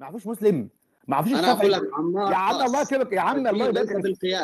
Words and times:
ما 0.00 0.06
يعرفوش 0.06 0.26
مسلم. 0.26 0.68
ما 1.08 1.16
يعرفوش 1.16 1.32
أنا 1.32 1.50
أقول 1.52 1.66
الشافعي 1.66 1.68
لك 1.68 1.94
عمار 1.94 2.32
يا 2.32 2.36
عم 2.36 2.54
الله 2.66 2.80
يكرمك 2.82 3.12
يا 3.12 3.20
عم 3.20 3.46
الله 3.46 3.66
يبارك 3.68 3.88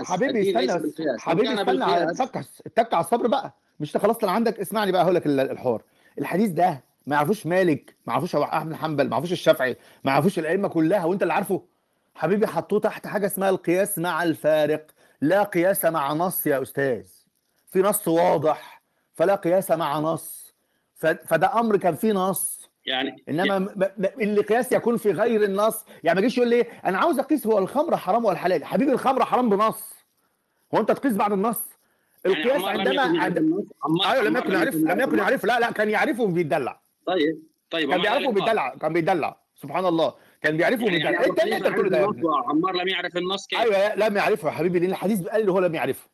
حبيبي 0.06 0.50
استنى 0.50 1.18
حبيبي 1.18 1.60
استنى 1.60 2.10
اتك 2.10 2.44
اتك 2.66 2.94
على 2.94 3.04
الصبر 3.04 3.26
بقى. 3.26 3.54
مش 3.80 3.96
خلاص 3.96 4.24
عندك 4.24 4.60
اسمعني 4.60 4.92
بقى 4.92 5.04
هقول 5.04 5.14
لك 5.14 5.26
ال- 5.26 5.40
الحوار. 5.40 5.82
الحديث 6.18 6.50
ده 6.50 6.84
ما 7.06 7.16
يعرفوش 7.16 7.46
مالك 7.46 7.96
ما 8.06 8.12
يعرفوش 8.12 8.36
أحمد 8.36 8.74
حنبل 8.74 9.04
ما 9.04 9.10
يعرفوش 9.10 9.32
الشافعي 9.32 9.76
ما 10.04 10.12
يعرفوش 10.12 10.38
الأئمة 10.38 10.68
كلها 10.68 11.04
وأنت 11.04 11.22
اللي 11.22 11.32
عارفه. 11.34 11.62
حبيبي 12.14 12.46
حطوه 12.46 12.80
تحت 12.80 13.06
حاجة 13.06 13.26
اسمها 13.26 13.50
القياس 13.50 13.98
مع 13.98 14.22
الفارق. 14.22 14.86
لا 15.20 15.42
قياس 15.42 15.84
مع 15.84 16.12
نص 16.12 16.46
يا 16.46 16.62
أستاذ. 16.62 17.02
في 17.66 17.82
نص 17.82 18.08
واضح 18.08 18.82
فلا 19.14 19.34
قياس 19.34 19.70
مع 19.70 19.98
نص. 19.98 20.54
فده 21.26 21.60
أمر 21.60 21.76
كان 21.76 21.94
فيه 21.94 22.12
نص. 22.12 22.65
يعني 22.86 23.22
إنما 23.28 23.58
م- 23.58 23.68
م- 23.98 24.04
اللي 24.20 24.40
قياس 24.42 24.72
يكون 24.72 24.96
في 24.96 25.10
غير 25.12 25.42
النص 25.44 25.84
يعني 26.04 26.20
ما 26.20 26.26
يجيش 26.26 26.38
يقول 26.38 26.50
لي 26.50 26.60
أنا 26.84 26.98
عاوز 26.98 27.18
أقيس 27.18 27.46
هو 27.46 27.58
الخمر 27.58 27.96
حرام 27.96 28.24
ولا 28.24 28.36
حلال؟ 28.36 28.64
حبيبي 28.64 28.92
الخمر 28.92 29.24
حرام 29.24 29.50
بنص. 29.50 29.94
هو 30.74 30.80
أنت 30.80 30.92
تقيس 30.92 31.12
بعد 31.12 31.32
النص؟ 31.32 31.62
يعني 32.24 32.36
القياس 32.44 32.60
لم 32.62 32.66
عندما 32.68 33.22
عند... 33.22 33.38
أيوه 34.06 34.24
لم 34.24 34.36
يكن 34.36 34.52
يعرف 34.52 34.74
لم 34.74 35.00
يكن. 35.00 35.18
يعرف. 35.18 35.44
لا 35.44 35.60
لا 35.60 35.70
كان 35.70 35.90
يعرفه 35.90 36.22
وبيدلع 36.22 36.80
طيب 37.06 37.42
طيب 37.70 37.90
كان 37.90 38.00
بيعرفه. 38.00 38.28
وبيدلع 38.28 38.74
كان 38.74 38.92
بيدلع. 38.92 39.36
سبحان 39.54 39.86
الله. 39.86 40.14
كان 40.42 40.56
بيعرفه 40.56 40.84
يعني 40.84 40.98
يعني 40.98 41.26
انت 41.26 41.42
اللي 41.42 41.56
انت 41.56 41.66
أبو 41.66 41.82
بتقوله 41.82 42.12
ده 42.22 42.30
عمار 42.48 42.74
لم 42.74 42.88
يعرف 42.88 43.16
النص 43.16 43.46
كيف؟ 43.46 43.60
أيوه 43.60 43.94
لم 43.94 44.16
يعرفه 44.16 44.48
يا 44.48 44.52
حبيبي 44.52 44.78
لأن 44.78 44.90
الحديث 44.90 45.22
قال 45.26 45.46
له 45.46 45.52
هو 45.52 45.58
لم 45.58 45.74
يعرفه. 45.74 46.08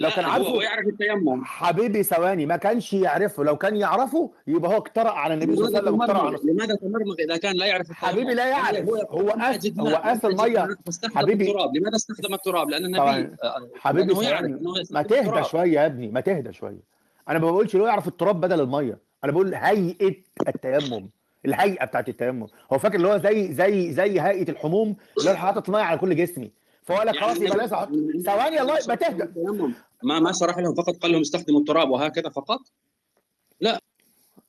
لو 0.00 0.10
كان 0.10 0.24
هو- 0.24 0.30
عارفه 0.30 0.48
هو 0.48 0.60
يعرف 0.60 0.86
التيمم 0.86 1.44
حبيبي 1.44 2.02
ثواني 2.02 2.46
ما 2.46 2.56
كانش 2.56 2.92
يعرفه 2.92 3.44
لو 3.44 3.56
كان 3.56 3.76
يعرفه 3.76 4.30
يبقى 4.46 4.70
هو 4.72 4.76
اقترأ 4.76 5.10
على 5.10 5.34
النبي 5.34 5.56
صلى 5.56 5.66
الله 5.68 5.78
عليه 5.78 5.90
لماذا 5.90 6.02
وسلم 6.02 6.02
اقترأ 6.02 6.26
على؟ 6.26 6.38
لماذا 6.52 6.74
تمرمغ 6.74 7.14
إذا 7.18 7.36
كان 7.36 7.56
لا 7.56 7.66
يعرف 7.66 7.90
التيمم؟ 7.90 8.10
حبيبي 8.12 8.34
لا 8.34 8.46
يعني 8.48 8.76
يعرف 8.78 8.88
هو 9.10 9.30
أنت 9.30 9.42
قاس 9.42 9.72
هو 9.78 9.86
قاس 9.96 10.24
المية 10.24 10.68
حبيبي- 11.14 11.48
التراب 11.50 11.76
لماذا 11.76 11.96
استخدم 11.96 12.34
التراب؟ 12.34 12.70
لأن. 12.70 12.84
النبي 12.84 13.00
آه، 13.00 13.68
حبيبي 13.80 14.12
لأنه 14.12 14.22
يعرف 14.28 14.50
ما 14.90 15.02
تهدى. 15.02 15.44
شوية 15.44 15.72
يا 15.80 15.86
ابني 15.86 16.08
ما 16.08 16.20
تهدى 16.20 16.52
شوية 16.52 16.80
أنا 17.28 17.38
ما 17.38 17.50
بقولش 17.50 17.76
له 17.76 17.86
يعرف 17.86 18.08
التراب 18.08 18.40
بدل 18.40 18.60
المية 18.60 18.98
أنا 19.24 19.32
بقول 19.32 19.54
هيئة 19.54 20.14
التيمم 20.48 21.08
الهيئة 21.46 21.84
بتاعت 21.84 22.08
التيمم 22.08 22.46
هو 22.72 22.78
فاكر 22.78 22.94
اللي 22.96 23.08
هو 23.08 23.16
زي 23.18 23.52
زي 23.52 23.92
زي 23.92 24.20
هيئة 24.20 24.50
الحموم 24.50 24.96
اللي 25.18 25.30
هو 25.30 25.34
حاطط 25.34 25.68
مية 25.70 25.82
على 25.82 25.98
كل 25.98 26.16
جسمي 26.16 26.50
فهو 26.82 26.96
قال 26.98 27.06
لك 27.06 27.14
يعني 27.14 27.26
خلاص 27.26 27.40
يبقى 27.42 27.56
لازم 27.58 27.74
أحط 27.76 27.88
ثواني 28.26 28.60
الله 28.60 28.72
ما 28.72 28.78
استخدم 28.78 28.96
تهدى 28.96 29.22
التيمم. 29.22 29.74
ما 30.02 30.20
ما 30.20 30.32
شرح 30.32 30.58
لهم 30.58 30.74
فقط 30.74 30.96
قال 30.96 31.12
لهم 31.12 31.20
استخدموا 31.20 31.60
التراب 31.60 31.90
وهكذا 31.90 32.28
فقط؟ 32.28 32.60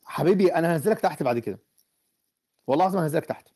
حبيبي 0.06 0.56
أنا 0.56 0.76
هنزلك 0.76 1.00
تحت 1.00 1.24
بعد 1.24 1.40
كده. 1.40 1.60
والله 2.68 2.86
العظيم 2.86 3.02
هنزلك 3.02 3.26
تحت. 3.26 3.48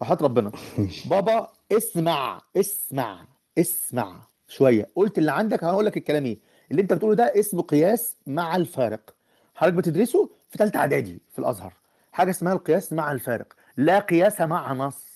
وحياة 0.00 0.18
ربنا. 0.20 0.52
بابا 1.10 1.52
اسمع 1.72 2.40
اسمع 2.56 3.26
اسمع 3.58 4.20
شوية. 4.48 4.88
قلت 4.94 5.18
اللي 5.18 5.32
عندك 5.32 5.64
هقول 5.64 5.86
لك 5.86 5.96
الكلام 5.96 6.26
إيه. 6.26 6.38
اللي 6.70 6.82
أنت 6.82 6.92
بتقوله 6.92 7.14
ده 7.14 7.32
اسمه 7.40 7.62
قياس 7.62 8.16
مع 8.26 8.56
الفارق. 8.56 9.14
حضرتك 9.54 9.76
بتدرسه 9.76 10.30
في 10.50 10.58
ثالثه 10.58 10.78
إعدادي 10.78 11.20
في 11.32 11.38
الأزهر. 11.38 11.72
حاجة 12.12 12.30
اسمها 12.30 12.52
القياس 12.52 12.92
مع 12.92 13.12
الفارق. 13.12 13.52
لا 13.76 13.98
قياس 13.98 14.40
مع 14.40 14.72
نص. 14.72 15.06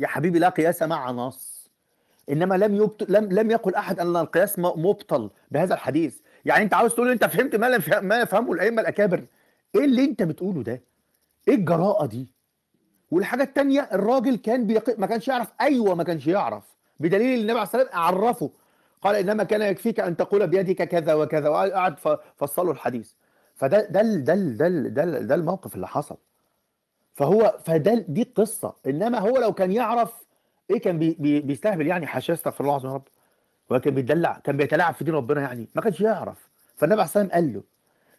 يا 0.00 0.06
حبيبي 0.06 0.38
لا 0.38 0.48
قياس 0.48 0.82
مع 0.82 1.10
نص. 1.10 1.51
إنما 2.30 2.54
لم 2.54 2.74
يبطل 2.74 3.06
لم 3.08 3.32
لم 3.32 3.50
يقل 3.50 3.74
أحد 3.74 4.00
أن 4.00 4.16
القياس 4.16 4.58
مبطل 4.58 5.30
بهذا 5.50 5.74
الحديث. 5.74 6.18
يعني 6.44 6.64
أنت 6.64 6.74
عاوز 6.74 6.94
تقول 6.94 7.10
أنت 7.10 7.24
فهمت 7.24 7.56
ما 7.56 7.66
لم 7.66 8.08
ما 8.08 8.20
يفهمه 8.20 8.52
الأئمة 8.52 8.82
الأكابر. 8.82 9.24
إيه 9.74 9.84
اللي 9.84 10.04
أنت 10.04 10.22
بتقوله 10.22 10.62
ده؟ 10.62 10.82
إيه 11.48 11.54
الجراءة 11.54 12.06
دي؟ 12.06 12.26
والحاجة 13.10 13.42
التانية 13.42 13.88
الراجل 13.92 14.36
كان 14.36 14.66
بيق... 14.66 14.98
ما 14.98 15.06
كانش 15.06 15.28
يعرف. 15.28 15.52
أيوه 15.60 15.94
ما 15.94 16.04
كانش 16.04 16.26
يعرف. 16.26 16.64
بدليل 17.00 17.38
النبي 17.38 17.52
عليه 17.52 17.62
الصلاه 17.62 17.82
والسلام 17.82 18.02
عرفه. 18.04 18.50
قال 19.02 19.16
إنما 19.16 19.44
كان 19.44 19.62
يكفيك 19.62 20.00
أن 20.00 20.16
تقول 20.16 20.46
بيدك 20.46 20.82
كذا 20.88 21.14
وكذا. 21.14 21.48
وقعد 21.48 21.98
ف- 21.98 22.18
فصله 22.36 22.70
الحديث. 22.70 23.12
فده 23.54 23.80
ده 23.90 24.02
ده 24.02 24.34
ده 24.34 24.68
ده, 24.68 25.04
ده 25.20 25.34
الموقف 25.34 25.74
اللي 25.74 25.88
حصل. 25.88 26.16
فهو 27.14 27.58
فده 27.64 27.94
دي 28.08 28.22
القصة 28.22 28.74
إنما 28.86 29.18
هو 29.18 29.38
لو 29.38 29.52
كان 29.52 29.72
يعرف 29.72 30.21
إيه 30.72 30.78
كان 30.80 30.98
بي 30.98 31.16
بي 31.18 31.40
بيستهبل 31.40 31.86
يعني 31.86 32.06
حاشاه 32.06 32.34
استغفر 32.34 32.64
الله 32.64 32.74
العظيم 32.74 32.90
يا 32.90 32.94
رب؟ 32.94 33.08
هو 33.72 33.80
كان 33.80 33.94
بيدلع 33.94 34.38
كان 34.44 34.56
بيتلاعب 34.56 34.94
في 34.94 35.04
دين 35.04 35.14
ربنا 35.14 35.40
يعني 35.40 35.68
ما 35.74 35.82
كانش 35.82 36.00
يعرف. 36.00 36.50
فالنبي 36.76 37.02
عليه 37.02 37.28
قال 37.30 37.52
له 37.52 37.62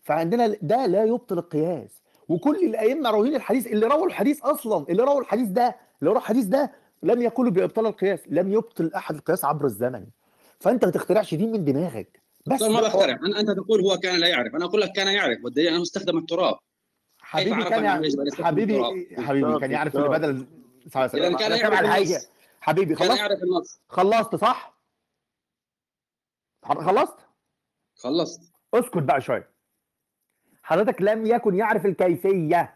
فعندنا 0.04 0.56
ده 0.62 0.86
لا 0.86 1.04
يبطل 1.04 1.38
القياس. 1.38 2.02
وكل 2.30 2.56
الأئمة 2.56 3.10
راويين 3.10 3.36
الحديث 3.36 3.68
اللي 3.68 3.86
رووا 3.88 4.08
الحديث 4.08 4.42
أصلا 4.44 4.86
اللي 4.90 5.04
رووا 5.04 5.22
الحديث 5.22 5.48
ده 5.48 5.76
اللي 6.00 6.10
روى 6.12 6.20
الحديث 6.20 6.46
ده 6.46 6.72
لم 7.04 7.22
يقولوا 7.22 7.52
بإبطال 7.52 7.86
القياس 7.86 8.20
لم 8.28 8.54
يبطل 8.54 8.92
أحد 8.96 9.16
القياس 9.16 9.46
عبر 9.46 9.66
الزمن. 9.66 10.06
فأنت 10.60 10.86
ما 10.86 10.92
تخترعش 10.92 11.36
دين 11.36 11.52
من 11.52 11.66
دماغك. 11.66 12.20
بس 12.46 12.62
ما 12.62 12.82
بخترع. 12.82 13.18
أنا- 13.18 13.38
أنت 13.38 13.52
تقول 13.52 13.82
هو 13.82 13.98
كان 13.98 14.16
لا 14.20 14.28
يعرف. 14.28 14.56
أنا 14.56 14.66
أقول 14.66 14.82
لك 14.82 14.92
كان 14.92 15.08
يعرف 15.08 15.38
والدليل 15.44 15.68
أنه 15.68 15.82
استخدم 15.82 16.18
التراب. 16.18 16.56
حبيبي 17.20 17.64
كان 17.64 17.84
يعرف 17.84 18.42
حبيبي؟ 18.42 18.82
حبيبي 19.18 19.60
كان 19.60 19.72
يعرف 19.72 19.96
اللي 19.96 20.10
بدل 20.10 20.48
صلى 20.88 21.06
الله 21.06 21.10
عليه 21.14 21.28
إذا 21.28 21.36
وسلم. 21.36 21.38
كان 21.38 21.52
يعرف. 21.86 22.26
حبيبي 22.64 22.96
خلصت؟ 22.96 23.18
يعرف 23.20 23.44
النص. 23.44 23.80
خلصت 23.90 24.36
صح؟ 24.36 24.74
خلصت؟ 26.64 27.18
خلصت. 27.96 28.42
اسكت 28.74 28.98
بقى 28.98 29.22
شوية. 29.22 29.50
حضرتك 30.64 31.02
لم 31.02 31.26
يكن 31.26 31.56
يعرف 31.56 31.86
الكيفية. 31.86 32.74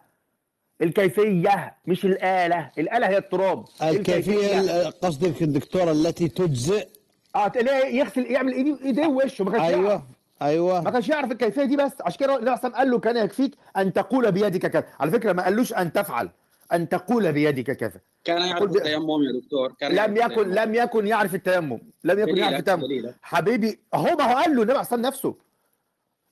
الكيفية 0.82 1.76
مش 1.88 2.06
الآلة. 2.06 2.72
الآلة 2.78 3.08
هي 3.08 3.18
التراب. 3.18 3.66
الكيفية 3.82 4.60
ال- 4.60 4.92
قصدك 5.00 5.42
الدكتور 5.42 5.92
التي 5.92 6.28
تجزئ؟ 6.28 6.88
آه 7.36 7.48
تلاقيه 7.48 8.00
يغسل 8.00 8.32
يعمل 8.32 8.54
ايديه 8.54 8.78
ايديه 8.86 9.08
ووشه 9.08 9.46
ما 9.46 9.52
كانش 9.52 9.62
يعرف. 9.64 9.76
أيوه. 9.76 9.98
ما 10.42 10.48
أيوه 10.48 10.92
كانش 10.92 11.10
يعرف 11.10 11.32
الكيفية 11.32 11.64
دي 11.64 11.78
بس. 11.78 11.92
عشان 12.02 12.20
كده 12.20 12.36
النبي 12.36 12.56
قال 12.76 12.92
له 12.92 13.00
كان 13.00 13.18
يكفيك 13.18 13.52
أن 13.78 13.94
تقول 13.94 14.32
بيدك 14.32 14.66
كذا. 14.66 14.88
على 15.00 15.12
فكرة 15.12 15.34
ما 15.34 15.44
قالوش 15.44 15.74
أن 15.74 15.94
تفعل. 15.94 16.30
أن 16.74 16.90
تقول 16.90 17.32
بيدك 17.32 17.72
كذا. 17.72 18.00
كان 18.24 18.42
يعرف 18.42 18.64
التيمم 18.64 19.24
يا 19.24 19.40
دكتور 19.42 19.74
كان 19.80 19.92
لم 19.92 20.18
يكن 20.18 20.26
التيمم. 20.26 20.54
لم 20.54 20.76
يكن 20.76 21.08
يعرف 21.08 21.36
التيمم. 21.36 21.80
لم 22.04 22.20
يكن 22.20 22.38
يعرف 22.38 22.60
التيمم. 22.60 23.14
حبيبي 23.22 23.80
هو 23.94 24.04
ما 24.16 24.32
هو 24.32 24.36
قال 24.38 24.56
له 24.56 24.62
النبي 24.64 24.78
عليه 24.78 24.88
نفسه. 24.94 25.36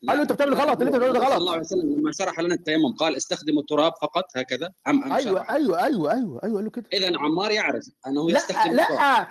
قال 0.08 0.18
له 0.18 0.24
أنت 0.24 0.32
بتعمل 0.32 0.54
غلط، 0.54 0.82
اللي 0.82 0.88
أنت 0.88 0.96
بتعمله 0.96 1.14
ده 1.14 1.20
غلط. 1.20 1.30
صلى 1.30 1.38
الله 1.38 1.52
عليه 1.52 1.62
وسلم 1.62 1.94
لما 1.94 2.12
شرح 2.12 2.40
لنا 2.40 2.54
التيمم 2.54 2.94
قال 2.96 3.16
استخدموا 3.16 3.62
التراب 3.62 3.94
فقط 4.02 4.26
هكذا؟ 4.36 4.72
ام 4.88 5.04
أم 5.04 5.20
شرح؟ 5.20 5.52
أيوه 5.52 5.84
أيوه 5.86 5.86
أيوه 5.86 6.14
أيوه 6.14 6.40
قال 6.56 6.64
له 6.64 6.70
كده. 6.70 6.86
اذا 6.94 7.18
عمار 7.20 7.52
يعرف 7.52 7.86
أنه 8.08 8.30
لا 8.30 8.38
يستخدم 8.38 8.80
التراب. 8.80 9.28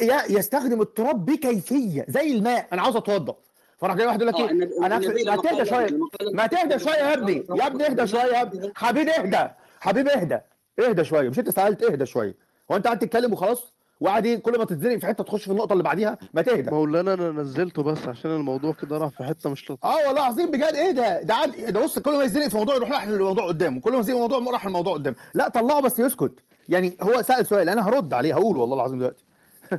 لا 0.00 0.24
ي- 0.24 0.32
يستخدم 0.34 0.80
التراب 0.80 1.24
بكيفية 1.24 2.06
زي 2.08 2.32
الماء. 2.32 2.68
أنا 2.72 2.82
عاوز 2.82 2.96
اتوضا 2.96 3.36
فراح 3.78 3.96
جاي 3.96 4.06
واحد 4.06 4.22
يقول 4.22 4.34
لك 4.34 4.40
آه، 4.40 4.48
إيه؟ 4.48 4.86
أنا 4.86 4.98
ما 4.98 5.36
تهدى 5.36 5.64
شوية. 5.64 5.98
ما 6.32 6.46
تهدى 6.46 6.78
شوية 6.78 6.94
يا 6.94 7.14
ابني. 7.14 7.44
يا 7.56 7.66
ابني 7.66 7.86
اهدى 7.86 8.06
شوية 8.06 8.22
يا 8.22 8.42
ابني. 8.42 8.72
حبيبي 8.74 9.10
اهدى. 9.10 9.48
حبيبي 9.80 10.10
اهدى 10.10 10.38
اهدى 10.78 11.04
شوية 11.04 11.28
مش 11.28 11.38
انت 11.38 11.50
سالت 11.50 11.82
اهدى 11.82 12.06
شوية. 12.06 12.34
هو 12.72 12.76
انت 12.76 12.84
قاعد 12.84 12.98
تتكلم 12.98 13.32
وخلاص؟ 13.32 13.72
وقاعد 14.00 14.26
إيه 14.26 14.36
كل 14.38 14.58
ما 14.58 14.64
تتزنق 14.64 14.96
في 14.96 15.06
حتة 15.06 15.24
تخش 15.24 15.44
في 15.44 15.50
النقطة 15.50 15.72
اللي 15.72 15.84
بعديها 15.84 16.18
ما 16.34 16.42
تهدى. 16.42 16.70
مولانا 16.70 17.14
أنا 17.14 17.30
نزلته 17.30 17.82
بس 17.82 17.98
عشان 18.08 18.30
الموضوع 18.30 18.72
كده 18.72 18.98
راح 18.98 19.10
في 19.10 19.24
حتة 19.24 19.50
مش 19.50 19.70
لطيفة. 19.70 19.88
آه 19.88 19.96
والله 19.96 20.12
العظيم 20.22 20.50
بجد 20.50 20.62
إيه 20.74 20.90
ده؟ 20.90 21.22
ده 21.22 21.34
عاد 21.34 21.72
ده 21.72 21.80
بص 21.84 21.98
كل 21.98 22.16
ما 22.16 22.24
يزنق 22.24 22.48
في 22.48 22.56
موضوع 22.56 22.74
يروح 22.74 22.90
راح 22.90 23.02
الموضوع 23.02 23.46
قدامه 23.46 23.80
كل 23.80 23.92
ما 23.92 23.98
يزنق 23.98 24.14
في 24.14 24.20
موضوع 24.20 24.52
راح 24.52 24.66
الموضوع 24.66 24.92
قدامه. 24.94 25.16
لا 25.34 25.48
طلعه 25.48 25.80
بس 25.80 25.98
يسكت. 25.98 26.32
يعني 26.68 26.96
هو 27.02 27.22
سأل 27.22 27.46
سؤال 27.46 27.68
أنا 27.68 27.88
هرد 27.88 28.14
عليه 28.14 28.34
هقول 28.34 28.56
والله 28.56 28.74
العظيم 28.76 28.98
دلوقتي. 28.98 29.24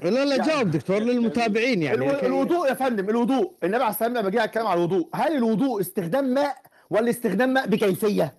لا 0.03 0.25
لا 0.25 0.37
جاوب 0.45 0.71
دكتور 0.71 0.99
للمتابعين 0.99 1.83
يعني. 1.83 2.05
الو- 2.11 2.19
الوضوء 2.27 2.69
يا 2.69 2.73
فندم 2.73 3.09
الوضوء. 3.09 3.53
النبي 3.63 3.83
عليه 3.83 3.89
الصلاة 3.89 4.07
والسلام 4.09 4.13
لما 4.17 4.29
جه 4.29 4.43
يتكلم 4.43 4.67
على 4.67 4.77
الوضوء 4.77 5.07
هل 5.13 5.35
الوضوء 5.37 5.81
استخدام 5.81 6.25
ماء 6.33 6.55
ولا 6.89 7.09
استخدام 7.09 7.49
ماء 7.53 7.67
بكيفية؟ 7.67 8.33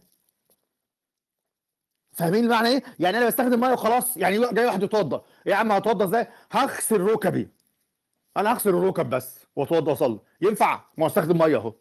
فاهمين 2.20 2.44
المعنى 2.44 2.68
إيه؟ 2.68 2.82
يعني 3.00 3.18
أنا 3.18 3.26
بستخدم 3.26 3.60
ميه 3.60 3.72
وخلاص 3.72 4.16
يعني 4.16 4.38
جاي 4.52 4.66
واحد 4.66 4.82
يتوضى. 4.82 5.20
يا 5.46 5.54
عم 5.54 5.72
هتوضى 5.72 6.04
إزاي؟ 6.04 6.26
هغسل 6.50 7.00
ركبي. 7.00 7.48
أنا 8.36 8.52
هغسل 8.52 8.70
الركب 8.70 9.10
بس 9.10 9.38
وأتوضى 9.56 9.90
وأصلي. 9.90 10.18
ينفع؟ 10.42 10.80
ما 10.98 11.06
استخدم 11.06 11.38
ميه 11.38 11.56
أهو. 11.56 11.72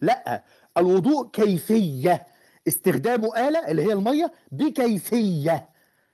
لأ 0.00 0.44
الوضوء 0.78 1.30
كيفية. 1.30 2.26
استخدامه 2.68 3.48
آلة 3.48 3.68
اللي 3.70 3.82
هي 3.82 3.92
المية 3.92 4.32
بكيفية. 4.52 5.68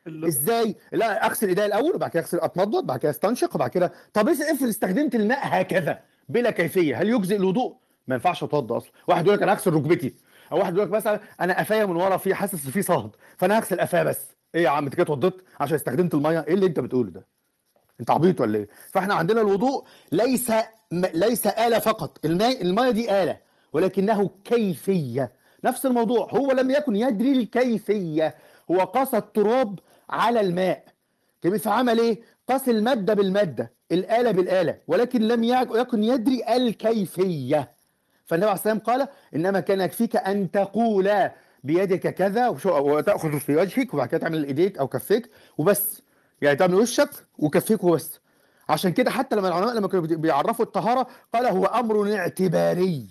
اللي- 0.07 0.29
إزاي؟ 0.29 0.77
لا 0.93 1.27
أغسل 1.27 1.49
إيديا 1.49 1.67
الأول 1.67 1.95
وبعد 1.95 2.11
كده 2.11 2.23
أغسل 2.23 2.41
اتمضض 2.41 2.87
بعد 2.87 2.99
كده 2.99 3.11
أستنشق 3.11 3.55
وبعد 3.55 3.71
كده 3.71 3.93
طب 4.13 4.29
افرض 4.29 4.69
استخدمت 4.69 5.15
الماء 5.15 5.41
هكذا. 5.43 6.01
بلا 6.29 6.51
كيفية. 6.51 7.03
هل 7.03 7.09
يجزئ 7.09 7.37
الوضوء؟ 7.37 7.77
ما 8.07 8.15
ينفعش 8.15 8.45
أتوضى 8.45 8.77
أصلا، 8.77 8.91
واحد 9.09 9.25
يقول 9.27 9.37
لك 9.37 9.43
أنا 9.43 9.53
هغسل 9.53 9.73
ركبتي. 9.73 10.15
أو 10.53 10.59
واحد 10.59 10.77
يقول 10.77 10.87
لك 10.89 10.95
مثلا 10.95 11.21
أنا 11.41 11.59
قفايا 11.61 11.87
من 11.87 11.97
ورا 11.97 12.17
في 12.17 12.35
حاسس 12.35 12.69
في 12.69 12.83
صهد 12.83 13.11
فأنا 13.37 13.59
هغسل 13.59 13.81
قفاه 13.81 14.03
بس، 14.03 14.19
إيه 14.55 14.63
يا 14.63 14.69
عم 14.69 14.85
أنت 14.85 14.95
كده 14.95 15.03
اتوضيت 15.03 15.35
عشان 15.61 15.75
استخدمت 15.75 16.15
المية؟ 16.15 16.45
إيه 16.49 16.55
اللي 16.55 16.67
أنت 16.67 16.81
بتقوله 16.81 17.11
ده؟ 17.11 17.27
أنت 18.01 18.11
عبيط 18.11 18.41
ولا 18.41 18.59
إيه؟ 18.59 18.69
فإحنا 18.93 19.15
عندنا 19.15 19.41
الوضوء 19.41 19.85
ليس 20.13 20.51
م- 20.93 21.07
ليس 21.15 21.47
آلة 21.47 21.79
فقط، 21.79 22.25
الماء 22.25 22.63
المية 22.63 22.91
دي 22.91 23.23
آلة 23.23 23.39
ولكنه 23.73 24.31
كيفية، 24.45 25.33
نفس 25.65 25.87
الموضوع 25.87 26.29
هو 26.31 26.53
لم 26.53 26.71
يكن 26.71 26.97
يدري 26.97 27.33
الكيفية، 27.33 28.35
هو 28.71 28.81
قاس 28.81 29.15
التراب 29.15 29.79
على 30.11 30.41
الماء. 30.41 30.85
جميل 31.45 31.59
فعمل 31.59 31.99
إيه؟ 32.01 32.21
قاس 32.49 32.69
المادة 32.69 33.15
بالمادة 33.15 33.73
الآلة 33.93 34.31
بالآلة 34.31 34.79
ولكن 34.89 35.23
لم 35.23 35.45
يكن 35.45 36.05
يدري 36.05 36.57
الكيفية. 36.57 37.76
فالنبي 38.27 38.47
عليه 38.47 38.53
والسلام 38.57 38.79
قال 38.79 39.09
إنما 39.35 39.61
كان 39.61 39.81
يكفيك 39.81 40.17
أن 40.17 40.51
تقول 40.51 41.11
بيدك 41.65 42.15
كذا 42.15 42.49
وتأخذ 42.67 43.39
في 43.41 43.57
وجهك 43.57 43.95
وبعد 43.95 44.09
كده 44.09 44.21
تعمل 44.21 44.45
إيديك 44.45 44.79
أو 44.79 44.89
كفيك 44.89 45.31
وبس. 45.59 46.03
يعني 46.43 46.57
تعمل 46.57 46.75
وشك 46.75 47.11
وكفيك 47.39 47.85
وبس. 47.85 48.21
عشان 48.69 48.93
كده 48.93 49.11
حتى 49.11 49.37
لما 49.37 49.49
العلماء 49.49 49.75
لما 49.75 49.89
كانوا 49.89 50.07
بيعرفوا 50.07 50.65
الطهارة 50.65 51.07
قال 51.35 51.47
هو 51.47 51.65
أمر 51.65 52.15
اعتباري. 52.17 53.07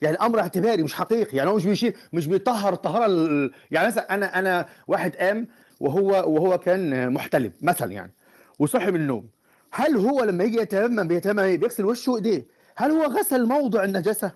يعني 0.00 0.16
أمر 0.16 0.40
اعتباري 0.40 0.82
مش 0.82 0.94
حقيقي. 0.94 1.36
يعني 1.36 1.50
هو 1.50 1.56
مش 1.56 1.66
بيشيل 1.66 1.94
مش 2.12 2.26
بيطهر 2.26 2.72
الطهارة 2.72 3.06
ال- 3.06 3.52
يعني 3.70 3.86
مثلا 3.86 4.14
أنا 4.14 4.38
أنا 4.38 4.66
واحد 4.86 5.16
قام 5.16 5.48
وهو 5.80 6.08
وهو 6.08 6.58
كان 6.58 7.12
محتلم 7.12 7.52
مثلا 7.62 7.92
يعني 7.92 8.12
وصحي 8.58 8.90
من 8.90 9.00
النوم. 9.00 9.28
هل 9.72 9.96
هو 9.96 10.24
لما 10.24 10.44
يجي 10.44 10.60
يتيمم 10.60 11.08
بيتيمم 11.08 11.38
إيه؟ 11.40 11.58
بيغسل 11.58 11.84
وشه 11.84 12.12
وإيديه. 12.12 12.46
هل 12.76 12.90
هو 12.90 13.02
غسل 13.04 13.46
موضع 13.48 13.84
النجاسة؟ 13.84 14.32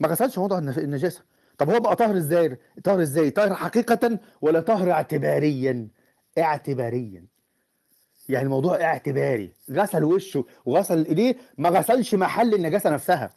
ما 0.00 0.08
غسلش 0.08 0.38
موضع 0.38 0.58
النج- 0.58 0.78
النجاسة. 0.78 1.22
طب 1.58 1.70
هو 1.70 1.80
بقى 1.80 1.96
طاهر 1.96 2.16
إزاي؟ 2.16 2.58
طاهر 2.84 3.02
إزاي؟ 3.02 3.30
طاهر 3.30 3.54
حقيقة 3.54 4.18
ولا 4.40 4.60
طاهر 4.60 4.90
اعتباريا؟ 4.92 5.88
اعتباريا. 6.38 7.24
يعني 8.28 8.44
الموضوع 8.44 8.82
اعتباري. 8.82 9.52
غسل 9.70 10.04
وشه 10.04 10.44
وغسل 10.64 11.04
إيديه 11.06 11.36
ما 11.58 11.68
غسلش 11.68 12.14
محل 12.14 12.54
النجاسة 12.54 12.90
نفسها. 12.90 13.30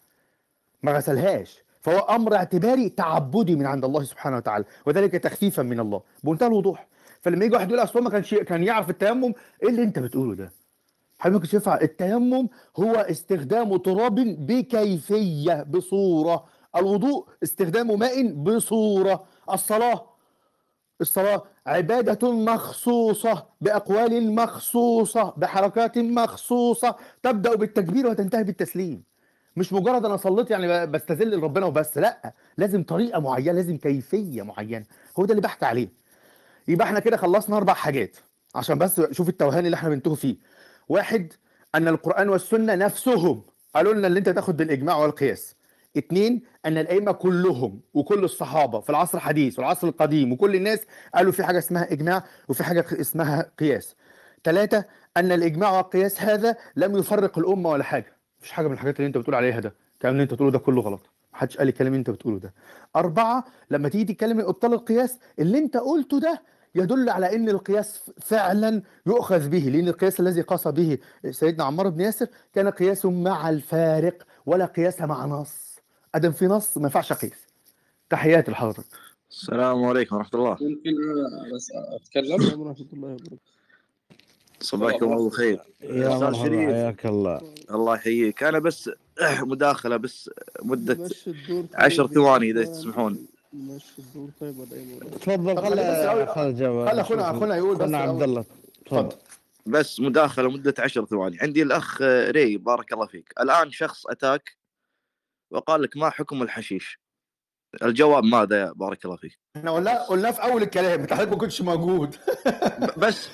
ما 0.83 0.91
غسلهاش. 0.91 1.63
فهو 1.81 1.99
أمر 1.99 2.35
اعتباري 2.35 2.89
تعبدي 2.89 3.55
من 3.55 3.65
عند 3.65 3.85
الله 3.85 4.03
سبحانه 4.03 4.37
وتعالى 4.37 4.65
وذلك 4.85 5.11
تخفيفا 5.11 5.63
من 5.63 5.79
الله. 5.79 6.01
بمنتهى 6.23 6.47
الوضوح. 6.47 6.87
فلما 7.21 7.45
يجي 7.45 7.55
واحد 7.55 7.67
يقول 7.69 7.83
أصل 7.83 8.03
ما 8.03 8.09
كانش 8.09 8.33
كان 8.35 8.63
يعرف 8.63 8.89
التيمم 8.89 9.33
إيه 9.63 9.69
اللي 9.69 9.83
أنت 9.83 9.99
بتقوله 9.99 10.35
ده؟ 10.35 10.51
حضرتك 11.21 11.53
ينفع. 11.53 11.81
التيمم 11.81 12.47
هو 12.77 12.95
استخدام 12.95 13.77
تراب 13.77 14.15
بكيفية 14.45 15.63
بصورة. 15.63 16.45
الوضوء 16.75 17.27
استخدام 17.43 17.99
ماء 17.99 18.27
بصورة. 18.31 19.23
الصلاة 19.51 20.05
الصلاة 21.01 21.43
عبادة 21.67 22.31
مخصوصة 22.31 23.45
بأقوال 23.61 24.35
مخصوصة 24.35 25.33
بحركات 25.37 25.97
مخصوصة. 25.97 26.95
تبدأ 27.23 27.55
بالتكبير 27.55 28.07
وتنتهي 28.07 28.43
بالتسليم. 28.43 29.03
مش 29.55 29.73
مجرد 29.73 30.05
أنا 30.05 30.17
صليت 30.17 30.51
يعني 30.51 30.87
بستذل 30.87 31.43
ربنا 31.43 31.65
وبس 31.65 31.97
لأ. 31.97 32.33
لازم 32.57 32.83
طريقة 32.83 33.19
معينة 33.19 33.51
لازم 33.51 33.77
كيفية 33.77 34.41
معينة. 34.41 34.85
هو 35.19 35.25
ده 35.25 35.31
اللي 35.31 35.41
بحكي 35.41 35.65
عليه. 35.65 35.89
يبقى 36.67 36.87
إحنا 36.87 36.99
كده 36.99 37.17
خلصنا 37.17 37.57
أربع 37.57 37.73
حاجات. 37.73 38.17
عشان 38.55 38.77
بس 38.77 39.01
شوف 39.11 39.29
التوهان 39.29 39.65
اللي 39.65 39.75
إحنا 39.75 39.89
بنتوه 39.89 40.15
فيه. 40.15 40.35
واحد 40.91 41.33
أن 41.75 41.87
القرآن 41.87 42.29
والسنة 42.29 42.75
نفسهم 42.75 43.43
قالوا 43.75 43.93
لنا 43.93 44.07
اللي 44.07 44.19
أنت 44.19 44.29
تاخد 44.29 44.57
بالإجماع 44.57 44.97
والقياس. 44.97 45.55
اتنين 45.97 46.41
أن 46.65 46.77
الأئمة 46.77 47.11
كلهم 47.11 47.81
وكل 47.93 48.23
الصحابة 48.23 48.79
في 48.79 48.89
العصر 48.89 49.17
الحديث 49.17 49.59
والعصر 49.59 49.87
القديم 49.87 50.31
وكل 50.31 50.55
الناس 50.55 50.79
قالوا 51.15 51.31
في 51.31 51.43
حاجة 51.43 51.57
اسمها 51.57 51.91
إجماع 51.91 52.23
وفي 52.49 52.63
حاجة 52.63 52.85
اسمها 52.91 53.51
قياس. 53.59 53.95
ثلاثة 54.43 54.85
أن 55.17 55.31
الإجماع 55.31 55.77
والقياس 55.77 56.21
هذا 56.21 56.55
لم 56.75 56.97
يفرق 56.97 57.39
الأمة 57.39 57.69
ولا 57.69 57.83
حاجة. 57.83 58.17
مفيش 58.39 58.51
حاجة 58.51 58.67
من 58.67 58.73
الحاجات 58.73 58.95
اللي 58.95 59.07
أنت 59.07 59.17
بتقول 59.17 59.35
عليها 59.35 59.59
ده. 59.59 59.75
الكلام 59.93 60.13
اللي 60.13 60.23
أنت 60.23 60.33
بتقوله 60.33 60.51
ده 60.51 60.59
كله 60.59 60.81
غلط. 60.81 61.09
محدش 61.33 61.57
قال 61.57 61.67
الكلام 61.67 61.87
اللي 61.87 61.99
أنت 61.99 62.09
بتقوله 62.09 62.39
ده. 62.39 62.53
أربعة 62.95 63.45
لما 63.71 63.89
تيجي 63.89 64.13
تتكلم 64.13 64.39
أبطال 64.39 64.73
القياس 64.73 65.19
اللي 65.39 65.57
أنت 65.57 65.77
قلته 65.77 66.19
ده 66.19 66.41
يدل 66.75 67.09
على 67.09 67.35
إن 67.35 67.49
القياس 67.49 68.11
فعلا 68.21 68.81
يؤخذ 69.07 69.49
به 69.49 69.59
لأن 69.59 69.87
القياس 69.87 70.19
الذي 70.19 70.41
قاس 70.41 70.67
به 70.67 70.97
سيدنا 71.31 71.63
عمار 71.63 71.89
بن 71.89 72.01
ياسر 72.01 72.27
كان 72.53 72.69
قياس 72.69 73.05
مع 73.05 73.49
الفارق 73.49 74.23
ولا 74.45 74.65
قياس 74.65 75.01
مع 75.01 75.25
نص. 75.25 75.79
أدم 76.15 76.31
في 76.31 76.45
نص 76.45 76.77
ما 76.77 76.83
ينفعش 76.83 77.11
أقيس. 77.11 77.47
تحياتي 78.09 78.51
لحضرتك. 78.51 78.85
السلام 79.31 79.83
عليكم 79.85 80.15
ورحمة 80.15 80.39
الله. 80.39 80.57
ممكن 80.61 80.91
بس 81.55 81.71
أتكلم؟ 81.75 82.35
السلام 82.35 82.61
ورحمة 82.61 82.85
الله 82.93 83.07
وبركاته. 83.09 83.37
صباحكم 84.61 85.05
الله. 85.05 85.23
بالخير 85.23 85.61
يا 85.81 86.09
مرحبا 86.09 86.33
شريف. 86.33 86.69
حياك 86.69 87.05
الله. 87.05 87.53
الله 87.71 87.95
يحييك. 87.95 88.43
أنا 88.43 88.59
بس 88.59 88.89
مداخلة 89.41 89.97
بس 89.97 90.29
طيب 90.69 91.67
عشر 91.73 92.07
ثواني 92.07 92.51
إذا 92.51 92.63
جماعة. 92.63 92.77
تسمحون. 92.79 93.27
مشي 93.53 93.93
الدور 93.99 94.29
طيب 94.41 94.59
ولا 94.59 94.73
إيه؟ 94.73 94.99
تفضل 94.99 95.57
خلي 95.57 96.27
خلي 96.27 96.85
خلي 96.89 97.01
اخونا 97.01 97.31
أخونا 97.31 97.55
يقول 97.55 97.75
بس 97.75 97.93
عبد. 97.93 98.21
الله. 98.23 98.45
تفضل. 98.85 99.15
بس 99.65 99.99
مداخلة 99.99 100.49
مدة 100.49 100.73
عشر 100.79 101.05
ثواني. 101.05 101.37
عندي 101.41 101.61
الأخ 101.63 102.01
ري 102.01 102.57
بارك 102.57 102.93
الله 102.93 103.05
فيك. 103.07 103.33
الآن 103.39 103.71
شخص 103.71 104.07
أتاك 104.07 104.57
وقال 105.51 105.81
لك 105.81 105.97
ما 105.97 106.09
حكم 106.09 106.41
الحشيش. 106.41 106.99
الجواب 107.83 108.23
ماذا 108.23 108.59
يا 108.61 108.71
بارك 108.75 109.05
الله 109.05 109.15
فيك؟ 109.17 109.39
إحنا 109.57 109.71
قلنا 109.71 110.03
قلنا 110.03 110.31
في 110.31 110.43
أول 110.43 110.61
الكلام 110.61 110.99
أنت 110.99 111.13
حضرتك 111.13 111.31
ما 111.31 111.37
كنتش 111.37 111.61
موجود. 111.61 112.15
بس. 112.97 113.29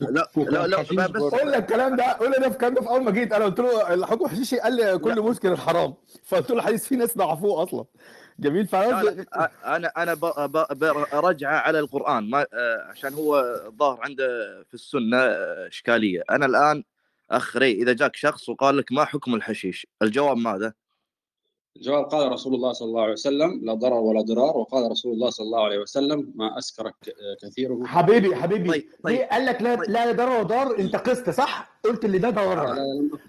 لا 0.00 0.28
لا 0.36 0.66
لا 0.66 1.06
بس. 1.06 1.22
قلنا 1.22 1.58
الكلام 1.58 1.96
ده 1.96 2.12
قلنا 2.12 2.36
ده 2.38 2.48
في 2.48 2.54
الكلام 2.54 2.74
ده 2.74 2.80
في 2.80 2.88
أول 2.88 3.02
ما 3.04 3.10
جيت. 3.10 3.32
أنا 3.32 3.44
قلت 3.44 3.60
له 3.60 3.94
الحكم 3.94 4.26
حشيشي 4.28 4.58
قال 4.58 4.76
لي 4.76 4.98
كل 4.98 5.20
مسكر 5.20 5.56
حرام 5.56 5.94
فقلت 6.24 6.50
له 6.50 6.56
الحديث 6.56 6.84
في 6.86 6.96
ناس 6.96 7.18
ضعفوه 7.18 7.62
أصلا. 7.62 7.84
جميل 8.38 8.68
لا 8.72 9.50
أنا 9.64 9.92
أنا 9.96 10.14
برجعه 11.12 11.56
على 11.58 11.78
القرآن 11.78 12.30
ما 12.30 12.46
عشان 12.88 13.14
هو 13.14 13.60
الظاهر 13.66 14.00
عنده 14.02 14.62
في 14.68 14.74
السنة 14.74 15.18
إشكالية. 15.66 16.22
أنا 16.30 16.46
الآن 16.46 16.84
اخ 17.30 17.56
ري 17.56 17.72
إذا 17.72 17.92
جاك 17.92 18.16
شخص 18.16 18.48
وقال 18.48 18.76
لك 18.76 18.92
ما 18.92 19.04
حكم 19.04 19.34
الحشيش 19.34 19.86
الجواب 20.02 20.36
ماذا؟ 20.36 20.72
الجواب 21.76 22.04
قال 22.04 22.32
رسول 22.32 22.54
الله 22.54 22.72
صلى 22.72 22.88
الله 22.88 23.02
عليه 23.02 23.12
وسلم 23.12 23.60
لا 23.64 23.74
ضرر 23.74 23.94
ولا 23.94 24.20
ضرار 24.22 24.56
وقال 24.56 24.90
رسول 24.90 25.12
الله 25.12 25.30
صلى 25.30 25.44
الله 25.44 25.64
عليه 25.64 25.78
وسلم 25.78 26.32
ما 26.34 26.58
أسكر 26.58 26.92
كثيره. 27.42 27.80
حبيبي 27.84 28.36
حبيبي 28.36 28.68
طيب، 28.70 28.84
طيب. 29.04 29.16
ليه 29.16 29.24
قال 29.26 29.46
لك 29.46 29.62
لا 29.62 29.74
لا 29.76 30.12
ضرر 30.12 30.30
ولا 30.30 30.42
ضرر 30.42 30.78
انت 30.78 30.96
قست 30.96 31.30
صح؟ 31.30 31.72
قلت 31.84 32.04
اللي 32.04 32.18
ده 32.18 32.30
ضرر. 32.30 32.74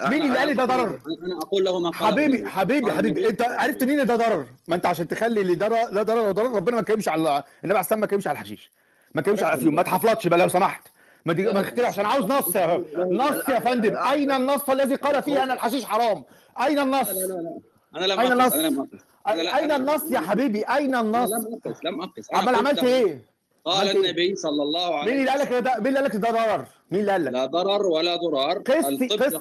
مين 0.02 0.22
اللي 0.22 0.38
قال 0.38 0.48
لي 0.48 0.54
ده 0.54 0.66
ضرر؟ 0.66 0.86
أنا 0.88 1.26
أنا 1.26 1.38
أقول 1.42 1.64
له 1.64 1.80
ما 1.80 1.90
قال. 1.90 2.12
حبيبي 2.12 2.48
حبيبي 2.50 2.92
حبيبي 2.92 3.30
انت 3.30 3.42
عرفت 3.42 3.84
مين 3.84 4.06
ده 4.06 4.16
ضرر؟ 4.16 4.46
ما 4.68 4.76
انت 4.76 4.86
عشان 4.86 5.08
تخلي 5.08 5.42
اللي 5.42 5.56
ده 5.56 5.68
لا 5.68 6.04
ضرر 6.04 6.20
ولا 6.20 6.32
ضرر 6.32 6.56
ربنا 6.56 6.76
ما 6.76 6.82
كلمش 6.82 7.08
على 7.08 7.22
النبي 7.22 7.44
عليه 7.64 7.80
السلام 7.80 8.00
ما 8.02 8.08
كلمش 8.08 8.28
على 8.28 8.36
الحشيش. 8.36 8.72
ما 9.16 9.22
كلمش 9.22 9.44
على 9.44 9.54
الافيون 9.54 9.76
ما 9.76 9.82
تحفلطش 9.84 10.28
بقى 10.28 10.40
لو 10.40 10.48
سمحت. 10.48 10.88
ما 11.26 11.34
تيجي 11.34 11.52
ما 11.52 11.62
تخترع 11.62 11.88
عشان 11.88 12.06
عاوز 12.06 12.26
نص 12.26 12.56
يا 12.56 12.84
نص 12.98 13.50
يا 13.50 13.60
فندم. 13.60 13.98
أين 13.98 14.32
النص 14.32 14.70
الذي 14.70 14.96
قال 14.96 15.24
فيه 15.24 15.44
أن 15.44 15.52
الحشيش 15.52 15.86
حرام؟ 15.86 16.24
أين 16.62 16.80
النص؟ 16.80 17.10
لا 17.10 17.14
لا 17.14 17.34
لا. 17.34 17.60
أنا 17.96 18.06
لم 18.06 18.20
أقص 18.42 18.54
النص؟ 18.54 18.88
أين 19.28 19.72
النص 19.72 20.12
يا 20.12 20.20
حبيبي؟ 20.20 20.64
أين 20.64 20.96
النص؟ 20.96 21.30
لم 21.32 21.60
اقص 21.66 21.78
لم 21.86 22.02
اقص 22.02 22.34
عمال 22.34 22.56
قلت 22.56 22.68
عملت 22.68 22.84
إيه؟ 22.84 23.26
قال 23.66 23.88
إيه؟ 23.88 23.98
النبي 23.98 24.36
صلى 24.36 24.64
الله 24.64 24.96
عليه 24.96 25.12
مين 25.12 25.20
اللي 25.20 25.32
قال 25.32 25.40
لك 25.40 25.54
ده؟ 25.54 25.76
مين 25.78 25.88
اللي 25.88 26.00
قال 26.00 26.06
لك 26.06 26.16
ده 26.16 26.32
ضرر؟ 26.32 26.66
مين 26.92 27.02
اللي 27.02 27.12
قال 27.12 27.26
لك 27.26 27.32
لا 27.34 27.46
ضرر 27.46 27.86
ولا 27.88 28.16
ضرار. 28.16 28.60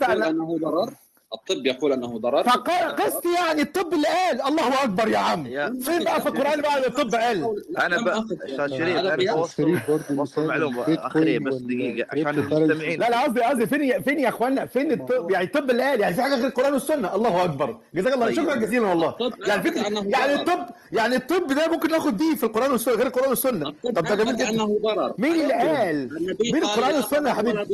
يقول 0.04 0.22
على- 0.22 0.26
أنه 0.26 0.58
ضرر. 0.58 0.94
الطب 1.34 1.66
يقول 1.66 1.92
أنه 1.92 2.18
ضرر. 2.18 2.42
فقال 2.42 2.96
قست 2.96 3.24
يعني 3.38 3.62
الطب 3.62 3.92
اللي 3.92 4.06
قال 4.08 4.42
الله 4.42 4.82
أكبر 4.84 5.08
يا 5.08 5.18
عم. 5.18 5.46
يا- 5.46 5.74
فين 5.84 6.04
بقى 6.04 6.20
في 6.20 6.28
القرآن 6.28 6.60
بقى 6.60 6.76
اللي 6.76 6.86
الطب 6.88 7.14
قال 7.14 7.62
أنا 7.78 7.94
لم 7.94 8.04
ب... 8.04 8.08
أقص. 8.08 8.32
أستاذ 8.32 8.78
شريف 8.78 8.96
أنا. 8.96 10.16
بوصل 10.16 10.46
معلومة 10.46 10.84
اخريه 10.88 11.38
بس 11.38 11.54
دقيقة 11.54 12.06
عشان. 12.12 12.28
المستمعين 12.28 13.00
لا 13.00 13.10
لا 13.10 13.22
قصدي 13.22 13.40
قصدي 13.40 13.66
فين 13.66 14.02
فين 14.02 14.18
يا 14.20 14.28
اخوانا 14.28 14.66
فين 14.66 14.92
الطب؟ 14.92 15.30
يعني 15.30 15.44
الطب 15.44 15.70
اللي 15.70 15.82
قال 15.82 16.00
يعني 16.00 16.14
في 16.14 16.22
حاجة 16.22 16.34
غير 16.34 16.46
القرآن 16.46 16.72
والسنة. 16.72 17.14
الله 17.14 17.44
أكبر. 17.44 17.78
جزاك 17.94 18.12
الله 18.14 18.26
طيب. 18.26 18.36
شكرا 18.36 18.54
جزيلا 18.54 18.86
والله. 18.86 19.14
يعني 19.46 19.86
أنه 19.88 20.10
يعني. 20.10 20.34
الطب 20.34 20.66
يعني 20.92 21.16
الطب 21.16 21.46
ده 21.46 21.68
ممكن 21.68 21.90
ناخد 21.90 22.16
بيه 22.16 22.34
في 22.34 22.44
القرآن 22.44 22.70
والسنة 22.72 22.94
غير 22.94 23.06
القرآن 23.06 23.28
والسنة. 23.28 23.70
طب 23.84 24.04
ده 24.04 24.14
جميل 24.14 24.36
جدا. 24.36 24.48
انه 24.50 24.78
ضرر. 24.82 25.14
مين 25.18 25.32
اللي 25.40 25.52
قال؟ 25.54 26.08
مين 26.52 26.62
القرآن 26.62 26.94
والسنة 26.94 27.28
يا 27.28 27.34
حبيبي. 27.34 27.66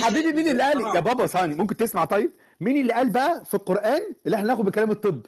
حبيبي 0.00 0.32
مين 0.32 0.48
اللي 0.48 0.62
قال. 0.62 0.80
يا 0.96 1.00
بابا 1.00 1.26
ثاني 1.26 1.54
ممكن 1.54 1.76
تسمع 1.76 2.04
طيب؟ 2.04 2.30
مين 2.62 2.80
اللي 2.80 2.92
قال 2.92 3.10
بقى 3.10 3.44
في 3.44 3.54
القرآن 3.54 4.00
اللي 4.26 4.36
إحنا 4.36 4.46
ناخد 4.46 4.64
بكلام 4.64 4.90
الطب؟ 4.90 5.20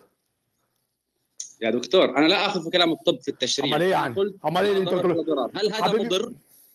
يا 1.63 1.71
دكتور 1.71 2.05
أنا 2.19 2.27
لا 2.27 2.47
أخذ 2.47 2.63
في 2.65 2.71
كلام 2.71 2.93
الطب 2.93 3.21
في 3.21 3.29
التشريع. 3.29 3.69
أمال 3.71 3.83
إيه 3.83 3.91
يعني؟ 3.91 4.15
أمال 4.47 4.65
إيه 4.65 4.73
اللي 4.73 4.83
أنت. 4.83 4.93
هل 5.57 5.73
هذا 5.73 5.85
حبيبي- 5.85 6.05
مضر؟ 6.05 6.33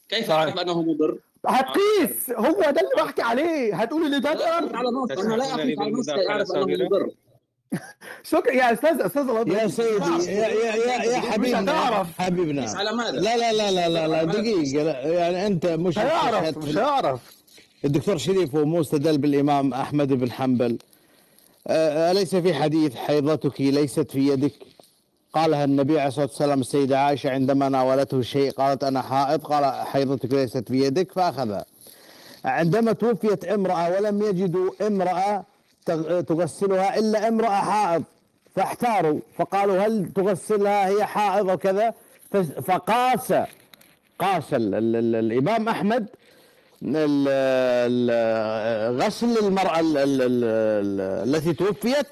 كيف 0.10 0.20
صحيح. 0.28 0.32
أعرف 0.32 0.60
أنه 0.60 0.82
مضر؟ 0.82 1.18
هتقيس. 1.46 2.30
هو 2.32 2.52
ده 2.62 2.70
اللي 2.70 2.92
بحكي 3.04 3.22
عليه. 3.22 3.76
هتقول 3.76 4.12
لي 4.12 4.20
ده 4.20 4.34
ضرر 4.34 4.76
على 4.76 4.90
نص. 4.90 5.12
أنا 5.12 5.36
لا 5.36 5.44
اقف 5.46 5.80
على 5.80 5.92
نص 5.92 6.10
كي 6.10 6.30
اعرف 6.30 6.52
أنه 6.52 6.66
مضر. 6.86 7.10
شكرا. 8.32 8.52
يا 8.54 8.74
أستاذ 8.74 9.02
أستاذ 9.02 9.22
الله 9.30 9.58
يا. 9.62 9.68
سيدي 9.68 10.32
يا 10.32 10.48
يا 10.48 10.76
يا, 10.76 11.04
يا 11.04 11.20
حبيبنا 11.20 11.64
هتعرف. 11.64 12.22
حبيبنا. 12.22 12.72
على 12.72 12.92
ماذا؟ 12.94 13.12
لا 13.12 13.38
لا 13.38 13.54
لا 13.54 13.72
لا 13.72 13.90
لا, 13.90 14.08
لا 14.08 14.24
دقيقة. 14.24 14.84
لا 14.84 15.02
يعني 15.08 15.48
أنت 15.48 15.66
مش 15.66 16.00
هيعرف 16.00 16.58
مش 16.58 16.78
هيعرف. 16.78 17.39
الدكتور 17.86 18.18
شريف 18.18 18.56
هو 18.56 18.66
مستدل 18.66 19.18
بالإمام 19.18 19.74
أحمد 19.74 20.14
بن 20.14 20.32
حنبل. 20.32 20.78
أليس 21.70 22.36
في 22.36 22.54
حديث 22.54 22.96
حيضتك 22.96 23.62
ليست 23.62 24.12
في 24.12 24.28
يدك؟ 24.28 24.54
قالها 25.34 25.64
النبي 25.66 26.00
عليه 26.00 26.08
الصلاة 26.08 26.26
والسلام 26.26 26.60
السيدة 26.62 27.00
عائشة 27.00 27.30
عندما 27.30 27.70
ناولته 27.70 28.22
شيء 28.22 28.52
قالت 28.52 28.84
أنا 28.84 29.02
حائض 29.02 29.40
قال 29.42 29.86
حيضتك 29.88 30.34
ليست 30.34 30.68
في 30.68 30.84
يدك 30.84 31.12
فاخذها 31.12 31.66
عندما 32.46 32.92
توفيت 32.94 33.46
امرأة 33.46 33.90
ولم 33.98 34.22
يجدوا 34.22 34.72
امرأة 34.88 35.44
تغ- 35.90 36.22
تغسلها 36.28 36.98
إلا 37.00 37.28
امرأة 37.28 37.50
حائض 37.50 38.04
فاحتاروا 38.56 39.20
فقالوا 39.38 39.78
هل 39.86 40.10
تغسلها 40.16 40.88
هي 40.88 41.06
حائض 41.06 41.46
وكذا؟ 41.50 41.94
فقاس 42.64 43.34
قاس 44.20 44.54
ال 44.54 44.76
ال 44.76 44.96
ال 44.96 45.16
الإمام 45.16 45.70
أحمد 45.70 45.96
ال- 45.98 46.06
ال- 46.06 46.10
غسل 49.04 49.38
المرأة 49.38 49.80
ال- 49.80 49.98
ال- 49.98 50.22
ال- 50.22 50.44
ال- 50.44 51.36
التي 51.36 51.54
توفيت 51.54 52.08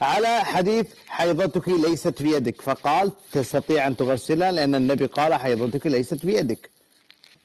على 0.00 0.40
حديث 0.44 0.86
حيضتك 1.08 1.68
ليست 1.68 2.18
في 2.22 2.32
يدك 2.32 2.60
فقال 2.62 3.12
تستطيع 3.32 3.86
أن 3.86 3.96
تغسلها 3.96 4.52
لأن 4.52 4.74
النبي 4.74 5.06
قال 5.06 5.34
حيضتك 5.34 5.86
ليست 5.86 6.14
في 6.14 6.34
يدك 6.34 6.70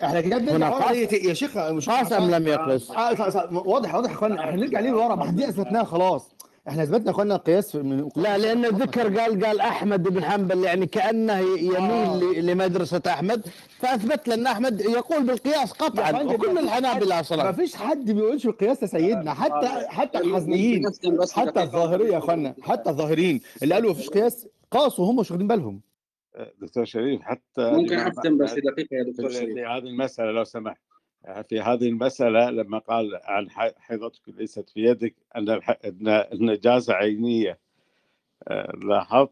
إحنا 0.04 0.22
كده 0.22 0.38
هنا 0.56 0.70
قاس- 0.70 1.14
يا 1.14 1.34
شيخ 1.34 1.58
قاس 1.58 2.14
ام 2.14 2.32
لم 2.32 2.48
يقس 2.48 2.92
آه،. 2.92 3.50
واضح 3.52 3.96
واضح 3.96 4.10
يا 4.10 4.16
اخوانا 4.16 4.40
إحنا 4.40 4.56
نرجع 4.56 4.80
ليه 4.80 4.90
لورا 4.90 5.16
ما 5.16 5.24
إحنا 5.26 5.50
اثبتناها 5.50 5.84
خلاص. 5.84 6.35
إحنا 6.70 6.84
أثبتنا 6.84 7.06
يا 7.06 7.12
اخوانا 7.12 7.36
القياس 7.36 7.76
من 7.76 8.10
لا 8.16 8.38
لأن 8.38 8.66
ذكر 8.66 9.20
قال 9.20 9.46
قال 9.46 9.60
أحمد 9.60 10.04
بن 10.04 10.24
حنبل 10.24 10.64
يعني 10.64 10.86
كأنه 10.86 11.40
يميل 11.40 12.20
ل- 12.20 12.46
لمدرسة 12.46 13.02
أحمد. 13.08 13.46
فأثبت 13.80 14.28
لنا 14.28 14.52
أحمد 14.52 14.82
يقول 14.82 15.24
بالقياس 15.26 15.72
قطعا 15.72 16.24
وكل 16.24 16.48
ما 16.54 16.62
فيش 16.62 16.64
الحنابلة 16.64 17.16
ما 17.16 17.20
أصلا 17.22 17.52
فيش 17.52 17.76
حد 17.76 18.12
بيقولش 18.12 18.46
القياس 18.46 18.82
يا 18.82 18.88
سيدنا. 18.88 19.34
حتى 19.34 19.68
حتى 19.88 20.18
الحزنيين. 20.18 20.82
ممكن 20.86 21.18
بس 21.18 21.32
حتى 21.32 21.46
دقيقة. 21.52 21.64
الظاهرية 21.64 22.14
يا 22.14 22.18
أخوانا. 22.18 22.56
حتى 22.62 22.90
الظاهريين 22.90 23.42
اللي 23.64 23.74
قالوا 23.76 23.92
مفيش 23.92 24.10
قياس 24.10 24.48
قاسوا 24.72 25.12
هم 25.12 25.16
مش 25.20 25.32
واخدين 25.32 25.48
بالهم. 25.48 25.82
دكتور 26.62 26.86
شريف 26.86 27.22
حتى 27.22 27.72
ممكن 27.72 28.00
اختم 28.00 28.38
بس 28.38 28.52
دقيقة 28.54 28.88
يا 28.96 29.04
دكتور 29.04 29.30
شريف. 29.32 29.58
هذه 29.58 29.78
المسألة 29.78 30.32
لو 30.32 30.44
سمحت. 30.44 30.78
في 31.50 31.62
هذه 31.62 31.90
المسألة 31.90 32.50
لما 32.50 32.78
قال 32.78 33.20
عن 33.24 33.50
حيضتك 33.78 34.22
ليست 34.28 34.70
في 34.70 34.80
يدك 34.80 35.16
أن 35.36 35.50
أن 35.50 36.08
النجاسة 36.08 36.94
عينية 36.94 37.60
آه، 38.48 38.72
لاحظت؟ 38.84 39.32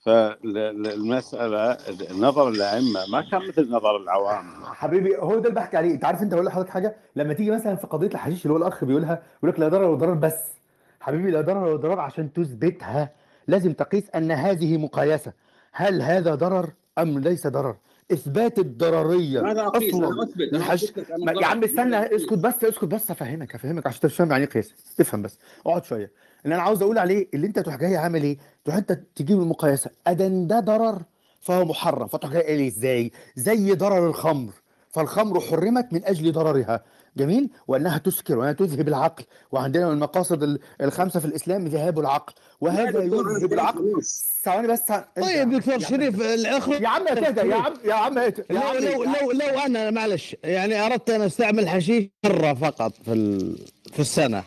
فالمسألة 0.00 1.76
نظر 2.18 2.48
الأئمة 2.48 3.00
ما 3.12 3.20
كان 3.30 3.48
مثل 3.48 3.70
نظر 3.70 3.96
العوام. 3.96 4.64
حبيبي 4.64 5.16
هو 5.16 5.38
ده 5.38 5.48
اللي 5.48 5.50
بحكي 5.60 5.76
عليه. 5.76 5.90
أنت 5.94 6.04
عارف 6.04 6.22
أنت 6.22 6.32
أقول 6.32 6.46
لحضرتك 6.46 6.70
حاجة؟ 6.70 6.96
لما 7.16 7.34
تيجي 7.34 7.50
مثلا 7.50 7.76
في 7.76 7.86
قضية 7.86 8.06
الحشيش 8.06 8.42
اللي 8.46 8.52
هو 8.52 8.56
الاخ 8.58 8.84
بيقولها 8.84 9.22
يقول 9.38 9.50
لك 9.50 9.60
لا 9.60 9.68
ضرر 9.68 9.84
ولا 9.84 9.96
ضرر 9.98 10.14
بس. 10.14 10.52
حبيبي 11.00 11.30
لا 11.30 11.40
ضرر 11.40 11.64
ولا 11.64 11.76
ضرر 11.76 12.00
عشان 12.00 12.32
تثبتها. 12.32 13.10
لازم 13.48 13.72
تقيس 13.72 14.10
أن 14.10 14.30
هذه 14.30 14.76
مقايسة. 14.76 15.32
هل 15.72 16.02
هذا 16.02 16.34
ضرر 16.34 16.72
أم 16.98 17.18
ليس 17.18 17.46
ضرر؟ 17.46 17.76
إثبات 18.12 18.58
الضررية. 18.58 19.40
أنا 19.40 19.68
أصلا. 19.68 20.22
أثبت 20.22 20.52
الحش... 20.54 20.92
ما- 21.18 21.32
يا. 21.32 21.46
عم 21.46 21.64
استنى 21.64 21.96
اسكت 22.16 22.32
بس 22.34 22.64
اسكت 22.64 22.84
بس 22.84 23.10
أفهمك 23.10 23.54
أفهمك 23.54 23.86
عشان 23.86 24.00
تفهم 24.00 24.30
يعني 24.30 24.44
إيه 24.44 24.50
قياس. 24.50 24.74
افهم 25.00 25.22
بس 25.22 25.38
اقعد 25.66 25.84
شوية. 25.84 26.10
اللي 26.44 26.54
أنا 26.54 26.62
عاوز 26.62 26.82
أقول 26.82 26.98
عليه 26.98 27.28
اللي 27.34 27.46
أنت 27.46 27.58
تروح 27.58 27.76
جاي 27.76 27.96
عامل 27.96 28.22
إيه؟ 28.22 28.38
تروح 28.64 28.76
أنت 28.76 29.00
تجيب 29.16 29.40
المقايسة. 29.40 29.90
أدن 30.06 30.46
ده 30.46 30.60
ضرر 30.60 31.02
فهو 31.40 31.64
محرم. 31.64 32.06
فتروح 32.06 32.32
جاي 32.32 32.56
لي 32.56 32.66
إزاي؟ 32.68 33.12
زي 33.36 33.72
ضرر 33.74 34.06
الخمر. 34.08 34.52
فالخمر 34.92 35.40
حرمت 35.40 35.92
من 35.92 36.04
أجل 36.04 36.32
ضررها. 36.32 36.82
جميل؟ 37.16 37.50
وأنها 37.68 37.98
تسكر 37.98 38.38
وأنها 38.38 38.52
تذهب 38.52 38.88
العقل. 38.88 39.24
وعندنا 39.52 39.86
من 39.86 39.92
المقاصد 39.92 40.42
ال- 40.42 40.58
الخمسة 40.80 41.20
في 41.20 41.26
الإسلام 41.26 41.64
ذهاب 41.66 41.98
العقل. 41.98 42.32
وهذا 42.60 42.88
أنا 42.98 43.02
يذهب 43.04 43.52
العقل. 43.52 44.02
ثواني 44.44 44.68
بس 44.68 44.92
طيب 45.16 45.50
دكتور 45.50 45.78
شريف 45.78 46.20
الآخر 46.20 46.82
يا 46.82 46.88
عم 46.88 47.04
كده 47.14 47.42
يا 47.42 47.54
عم 47.54 47.72
يا 47.84 47.94
عم 47.94 48.18
لو 48.18 48.32
لو 48.50 49.02
لو 49.04 49.32
لو 49.32 49.58
أنا 49.66 49.90
معلش 49.90 50.36
يعني 50.44 50.86
أردت 50.86 51.10
أن 51.10 51.20
أستعمل 51.22 51.68
حشيش 51.68 52.08
مرة 52.24 52.54
فقط 52.54 52.92
في 53.04 53.12
ال... 53.12 53.58
في 53.92 54.00
السنة. 54.00 54.44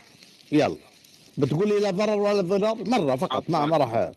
يلا. 0.52 0.78
بتقول 1.38 1.70
لي 1.70 1.80
لا 1.80 1.92
ضرر 1.92 2.18
ولا 2.20 2.42
ضرار 2.42 2.75
مرة 2.88 3.16
فقط 3.16 3.50
ما 3.50 3.66
ما 3.66 3.78
راح. 3.78 4.12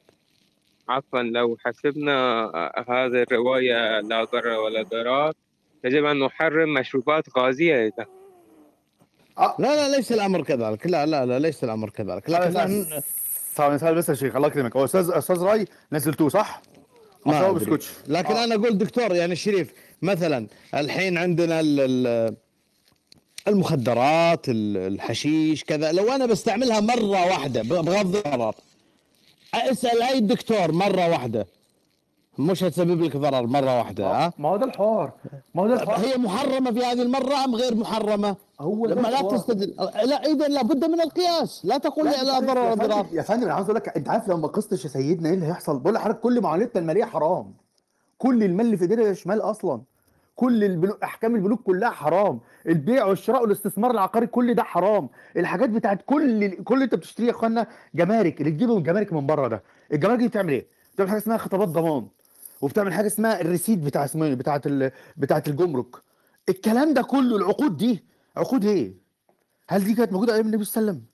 عفوا 0.88 1.22
لو 1.22 1.56
حسبنا 1.64 2.44
هذه 2.88 3.22
الرواية 3.22 4.00
لا 4.00 4.24
ضرر 4.24 4.58
ولا 4.58 4.82
ضرار 4.82 5.32
يجب 5.84 6.04
أن 6.04 6.24
نحرم 6.24 6.74
مشروبات 6.74 7.24
غازية. 7.38 7.74
إذا 7.86 8.06
لا 9.58 9.88
لا 9.88 9.96
ليس 9.96 10.12
الأمر 10.12 10.42
كذلك. 10.42 10.86
لا 10.86 11.06
لا 11.06 11.26
لا 11.26 11.38
ليس 11.38 11.64
الأمر 11.64 11.90
كذلك. 11.90 12.30
لكن 12.30 12.52
أنا- 12.52 13.02
ثواني 13.54 13.78
ثواني 13.78 13.96
بس 13.96 14.08
يا 14.08 14.14
شيخ. 14.14 14.36
الله 14.36 14.48
يكرمك. 14.48 14.76
هو 14.76 14.84
أستاذ 14.84 15.10
أستاذ 15.10 15.42
راي 15.42 15.64
نزلتوه 15.92 16.28
صح؟ 16.28 16.62
ما. 17.26 17.52
بسكوتش. 17.52 17.88
لكن 18.06 18.34
آه. 18.34 18.44
أنا 18.44 18.54
أقول 18.54 18.78
دكتور 18.78 19.14
يعني 19.14 19.36
شريف 19.36 19.72
مثلا 20.02 20.46
الحين 20.74 21.18
عندنا 21.18 21.60
ال- 21.60 21.80
ال- 21.80 22.36
المخدرات 23.48 24.48
ال- 24.48 24.76
الحشيش 24.76 25.64
كذا. 25.64 25.92
لو 25.92 26.12
أنا 26.12 26.26
بستعملها 26.26 26.80
مرة 26.80 27.26
واحدة 27.26 27.62
بغض 27.62 28.16
النظر. 28.26 28.54
أسأل 29.54 30.02
أي 30.02 30.20
دكتور 30.20 30.72
مرة 30.72 31.08
واحدة. 31.10 31.46
مش 32.38 32.64
هتسبب 32.64 33.00
لك 33.00 33.16
ضرر 33.16 33.46
مرة 33.46 33.78
واحدة 33.78 34.06
ها؟ 34.06 34.32
ما 34.38 34.48
هو 34.48 34.56
ده 34.56 34.64
الحوار. 34.66 35.12
ما 35.54 35.62
هو 35.62 35.66
ده 35.68 35.74
الحوار. 35.74 35.98
هي 35.98 36.16
محرمة 36.16 36.70
في 36.72 36.84
هذه 36.84 37.02
المرة 37.02 37.44
أم 37.44 37.54
غير 37.54 37.74
محرمة؟ 37.74 38.36
هو 38.60 38.86
لما 38.86 39.08
لا. 39.08 39.22
تستدل 39.22 39.74
لا 40.04 40.24
إذا 40.26 40.48
لابد 40.48 40.84
من 40.84 41.00
القياس. 41.00 41.64
لا 41.64 41.78
تقول 41.78 42.04
لي 42.04 42.10
لا 42.10 42.38
ضرر 42.40 42.56
يا 42.56 42.70
ولا 42.72 42.74
ضرار 42.74 43.06
يا 43.12 43.22
فندم 43.22 43.42
أنا 43.42 43.54
عاوز 43.54 43.64
أقول 43.64 43.76
لك 43.76 43.96
أنت 43.96 44.08
عارف 44.08 44.28
لو 44.28 44.36
ما 44.36 44.48
قستش 44.48 44.84
يا 44.84 44.90
سيدنا 44.90 45.28
إيه 45.28 45.34
اللي 45.34 45.46
هيحصل؟ 45.46 45.78
بقول 45.78 45.94
لحضرتك 45.94 46.20
كل 46.20 46.40
معاملتنا 46.40 46.80
المالية 46.80 47.04
حرام. 47.04 47.54
كل 48.18 48.42
المال 48.42 48.66
اللي 48.66 48.76
في 48.76 48.82
إيدينا 48.82 49.12
شمال 49.14 49.40
أصلا. 49.40 49.80
كل 50.36 50.64
البنوك 50.64 51.02
أحكام 51.02 51.34
البنوك 51.36 51.62
كلها 51.62 51.90
حرام. 51.90 52.40
البيع 52.66 53.06
والشراء 53.06 53.42
والاستثمار 53.42 53.90
العقاري 53.90 54.26
كل 54.26 54.54
ده 54.54 54.62
حرام. 54.62 55.08
الحاجات 55.36 55.70
بتاعت 55.70 56.02
كل 56.06 56.50
كل 56.64 56.74
اللي 56.74 56.84
أنت 56.84 56.94
بتشتريه 56.94 57.26
يا 57.26 57.32
إخوانا 57.32 57.66
جمارك. 57.94 58.40
اللي 58.40 58.50
تجيبه 58.52 58.74
من 58.76 58.82
جمارك 58.82 59.12
من 59.12 59.26
بره 59.26 59.48
ده. 59.48 59.62
الجمارك 59.92 60.18
دي 60.18 60.28
بتعمل 60.28 60.52
إيه؟ 60.52 60.66
بتعمل 60.94 61.10
حاجة 61.10 61.18
اسمها 61.18 61.36
خطابات 61.36 61.68
ضمان. 61.68 62.06
وبتعمل 62.60 62.92
حاجة 62.92 63.06
اسمها 63.06 63.40
ال 63.40 63.45
receipt 63.45 63.78
بتاع 63.78 64.04
اسمه 64.04 64.24
إيه؟ 64.26 64.34
بتاعت 64.34 64.66
ال... 64.66 64.90
بتاعت 65.16 65.48
الجمرك. 65.48 65.96
الكلام 66.48 66.94
ده 66.94 67.02
كله 67.02 67.36
العقود 67.36 67.76
دي 67.76 68.04
عقود 68.36 68.64
إيه؟ 68.64 68.92
هل 69.68 69.84
دي 69.84 69.94
كانت 69.94 70.12
موجودة 70.12 70.34
أيام 70.34 70.46
النبي 70.46 70.64
صلى 70.64 70.80
الله 70.80 70.90
عليه 70.90 70.98
وسلم؟ 71.00 71.08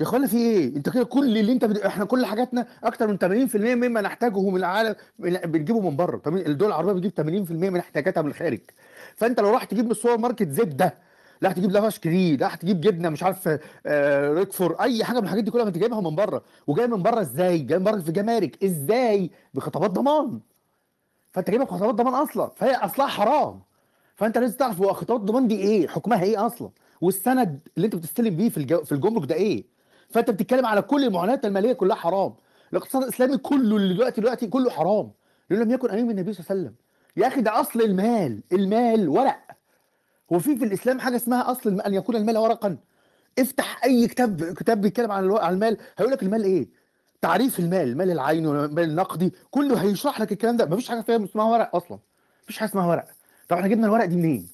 يا 0.00 0.04
إخوانا 0.04 0.26
في 0.26 0.36
إيه؟ 0.36 0.76
أنت 0.76 0.88
كده 0.90 1.04
كل 1.04 1.38
اللي 1.38 1.52
أنت 1.52 1.64
بد... 1.64 1.78
إحنا 1.78 2.04
كل 2.04 2.26
حاجاتنا 2.26 2.66
أكتر 2.84 3.06
من 3.06 3.48
80% 3.48 3.56
مما 3.56 4.00
نحتاجه 4.00 4.40
من 4.50 4.56
العالم 4.56 4.94
بنجيبه 5.18 5.80
من 5.90 5.96
بره. 5.96 6.22
الدول 6.26 6.68
العربية 6.68 6.92
بتجيب 6.92 7.46
80% 7.46 7.50
من 7.52 7.76
احتياجاتها 7.76 8.22
من 8.22 8.28
الخارج. 8.28 8.60
فأنت 9.16 9.40
لو 9.40 9.50
رحت 9.54 9.70
تجيب 9.70 9.84
من 9.84 9.90
السوبر 9.90 10.18
ماركت 10.18 10.48
زبدة 10.48 10.94
لا 11.44 11.52
تجيب 11.52 11.70
لافاش 11.70 11.98
كريد 11.98 12.40
لا 12.40 12.54
تجيب 12.54 12.80
جبنة 12.80 13.08
مش 13.08 13.22
عارف 13.22 13.58
آه 13.86 14.32
ريكفور 14.32 14.76
أي 14.80 15.04
حاجة 15.04 15.18
من 15.18 15.24
الحاجات 15.24 15.44
دي 15.44 15.50
كلها 15.50 15.64
ما 15.64 15.68
أنت 15.68 15.78
جايبها 15.78 16.00
من 16.00 16.14
بره. 16.14 16.42
وجاي 16.66 16.86
من 16.86 17.02
بره 17.02 17.20
إزاي؟ 17.20 17.58
جاي 17.58 17.78
من 17.78 17.84
بره 17.84 18.00
في 18.00 18.12
جمارك. 18.12 18.64
إزاي؟ 18.64 19.30
بخطابات 19.54 19.90
ضمان. 19.90 20.40
فأنت 21.32 21.50
جايبها 21.50 21.66
بخطابات 21.66 21.94
ضمان 21.94 22.14
أصلا. 22.14 22.50
فهي 22.56 22.74
أصلها 22.74 23.06
حرام. 23.06 23.60
فأنت 24.16 24.38
لازم 24.38 24.56
تعرف 24.56 24.80
هو 24.80 24.92
خطابات 24.92 25.20
الضمان 25.20 25.48
دي 25.48 25.56
إيه؟ 25.56 25.88
حكمها 25.88 26.22
إيه 26.22 26.46
أصلا؟ 26.46 26.70
والسند 27.00 27.60
اللي 27.76 27.86
أنت 27.86 27.96
بتستلم 27.96 28.36
بيه 28.36 28.48
في 28.48 28.56
الجو... 28.56 28.84
في 28.84 28.92
الجمرك 28.92 29.28
ده 29.28 29.34
إيه؟ 29.34 29.64
فأنت 30.10 30.30
بتتكلم 30.30 30.66
على 30.66 30.82
كل 30.82 31.04
المعاملات 31.04 31.44
المالية 31.44 31.72
كلها 31.72 31.96
حرام. 31.96 32.34
الاقتصاد 32.72 33.02
الإسلامي 33.02 33.36
كله 33.36 33.76
اللي 33.76 33.94
دلوقتي 33.94 34.20
دلوقتي 34.20 34.46
كله 34.46 34.70
حرام. 34.70 35.10
لو 35.50 35.62
لم 35.62 35.70
يكن 35.70 35.90
أمين 35.90 36.10
النبي 36.10 36.32
صلى 36.32 36.40
الله 36.40 36.50
عليه 36.50 36.60
وسلم. 36.60 36.74
يا 37.16 37.26
أخي 37.26 37.40
ده 37.40 37.60
أصل 37.60 37.80
المال. 37.80 38.40
المال 38.52 39.08
ورق. 39.08 39.43
هو 40.32 40.38
في 40.38 40.56
في 40.56 40.64
الإسلام 40.64 41.00
حاجة 41.00 41.16
اسمها 41.16 41.50
أصل 41.50 41.80
أن 41.80 41.94
يكون 41.94 42.16
المال 42.16 42.36
ورقا. 42.38 42.76
افتح 43.38 43.84
أي 43.84 44.06
كتاب 44.08 44.44
كتاب 44.54 44.80
بيتكلم 44.80 45.12
عن 45.12 45.32
عن 45.32 45.54
المال 45.54 45.76
هيقول 45.98 46.12
لك 46.12 46.22
المال 46.22 46.44
إيه؟ 46.44 46.68
تعريف 47.22 47.58
المال 47.58 47.88
المال 47.88 48.10
العيني 48.10 48.46
والمال 48.46 48.84
النقدي 48.84 49.32
كله 49.50 49.82
هيشرح 49.82 50.20
لك 50.20 50.32
الكلام 50.32 50.56
ده. 50.56 50.66
مفيش 50.66 50.88
حاجة 50.88 51.00
فيها 51.00 51.24
اسمها 51.24 51.44
ورق 51.44 51.76
أصلا. 51.76 51.98
مفيش 52.44 52.58
حاجة 52.58 52.68
اسمها 52.68 52.86
ورق. 52.86 53.06
طب 53.48 53.56
إحنا 53.56 53.68
جبنا 53.68 53.86
الورق 53.86 54.04
دي 54.04 54.16
منين؟ 54.16 54.48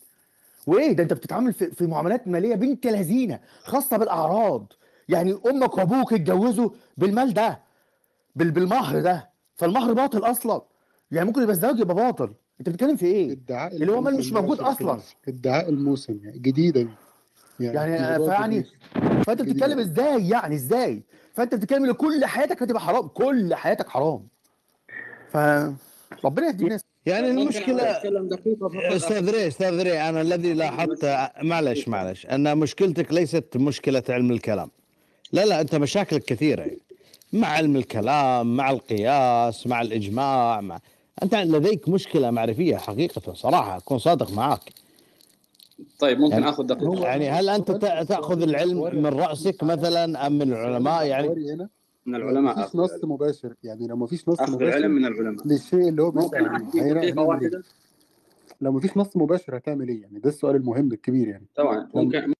وإيه؟ 0.67 0.93
ده 0.93 1.03
أنت 1.03 1.13
بتتعامل 1.13 1.53
في, 1.53 1.71
في 1.71 1.87
معاملات 1.87 2.29
مالية 2.29 2.55
بنت 2.55 2.87
لذينة 2.87 3.41
خاصة 3.65 3.97
بالأعراض. 3.97 4.73
يعني 5.09 5.39
أمك 5.47 5.79
وأبوك 5.79 6.13
اتجوزوا 6.13 6.71
بالمال 6.97 7.35
ده 7.35 7.61
بال- 8.37 8.51
بالمهر 8.51 9.01
ده. 9.01 9.31
فالمهر 9.57 9.93
باطل 9.93 10.31
أصلا. 10.31 10.63
يعني 11.11 11.27
ممكن 11.27 11.43
يبقى 11.43 11.55
الزواج 11.55 11.79
يبقى 11.81 11.95
باطل. 11.95 12.33
انت 12.61 12.69
بتتكلم 12.69 12.97
في 12.97 13.07
إيه؟ 13.07 13.33
ادعاء 13.33 13.77
اللي 13.77 13.93
هو 13.93 14.01
مش 14.01 14.33
موجود 14.33 14.61
أصلا. 14.61 15.01
ادعاء 15.29 15.69
الموسم 15.69 16.21
يعني 16.25 16.39
جديدا. 16.39 16.89
يعني 17.61 18.19
موضوع 18.19 18.37
فيعني. 18.37 18.65
فأنت. 19.27 19.43
بتتكلم 19.43 19.79
إزاي 19.79 20.29
يعني؟ 20.29 20.55
إزاي؟ 20.55 21.03
فأنت 21.35 21.55
بتتكلم 21.55 21.85
إن 21.85 21.93
كل 21.93 22.25
حياتك 22.25 22.63
هتبقى 22.63 22.81
حرام. 22.81 23.09
كل 23.09 23.55
حياتك 23.55 23.89
حرام. 23.89 24.27
ف 25.33 25.37
ربنا 26.25 26.47
يهدي 26.47 26.65
الناس. 26.65 26.81
يعني 27.07 27.31
المشكلة 27.31 27.83
أستاذ 28.97 29.31
ري 29.31 29.47
أستاذ 29.47 29.83
ري 29.83 30.01
أنا 30.01 30.21
الذي 30.21 30.53
لاحظت 30.53 31.05
معلش 31.43 31.89
معلش. 31.89 32.27
أن 32.27 32.59
مشكلتك 32.59 33.13
ليست 33.13 33.57
مشكلة 33.57 34.03
علم 34.09 34.31
الكلام. 34.31 34.71
لا 35.33 35.45
لا 35.47 35.61
أنت 35.61 35.75
مشاكلك 35.75 36.25
كثيرة. 36.25 36.61
يعني. 36.61 36.79
مع 37.33 37.49
علم 37.49 37.77
الكلام 37.77 38.57
مع 38.57 38.71
القياس 38.71 39.67
مع 39.67 39.83
الإجماع 39.83 40.61
مع 40.61 40.79
أنت 41.23 41.35
لديك 41.35 41.89
مشكلة 41.89 42.31
معرفية 42.31 42.77
حقيقة 42.77 43.33
صراحة 43.35 43.77
أكون 43.77 43.99
صادق 43.99 44.31
معك 44.33 44.61
طيب 45.99 46.19
ممكن 46.19 46.33
يعني- 46.33 46.49
آخذ 46.49 46.65
دقيقة. 46.67 47.05
يعني 47.05 47.31
هل 47.31 47.49
أنت 47.49 47.71
تأ- 47.73 48.07
تأخذ 48.09 48.43
العلم 48.43 48.95
من 48.95 49.07
رأسك 49.07 49.65
مثلا 49.65 50.27
أم 50.27 50.33
من 50.33 50.43
العلماء؟ 50.53 51.07
يعني 51.07 51.29
من 52.07 52.15
العلماء 52.15 52.59
مفيش 52.61 52.77
نص. 52.77 53.05
مباشر. 53.05 53.55
يعني 53.63 53.87
لو 53.87 53.97
مفيش 53.97 54.29
نص 54.29 54.41
أخذ 54.41 54.53
مباشر 54.53 54.69
العلم 54.79 54.91
من 54.91 55.05
العلماء. 55.07 55.47
للشيء 55.47 55.89
اللي 55.89 56.03
هو 56.03 56.13
ممكن 56.13 56.39
لو 58.61 58.73
مفيش 58.73 58.97
نص 58.97 59.17
مباشر 59.17 59.57
هتعمل 59.57 59.89
إيه؟ 59.89 60.03
يعني 60.03 60.19
ده 60.19 60.29
السؤال 60.31 60.57
المهم 60.57 60.93
الكبير 60.93 61.29
يعني. 61.29 61.47
طبعا. 61.57 61.89
ممكن 61.95 62.33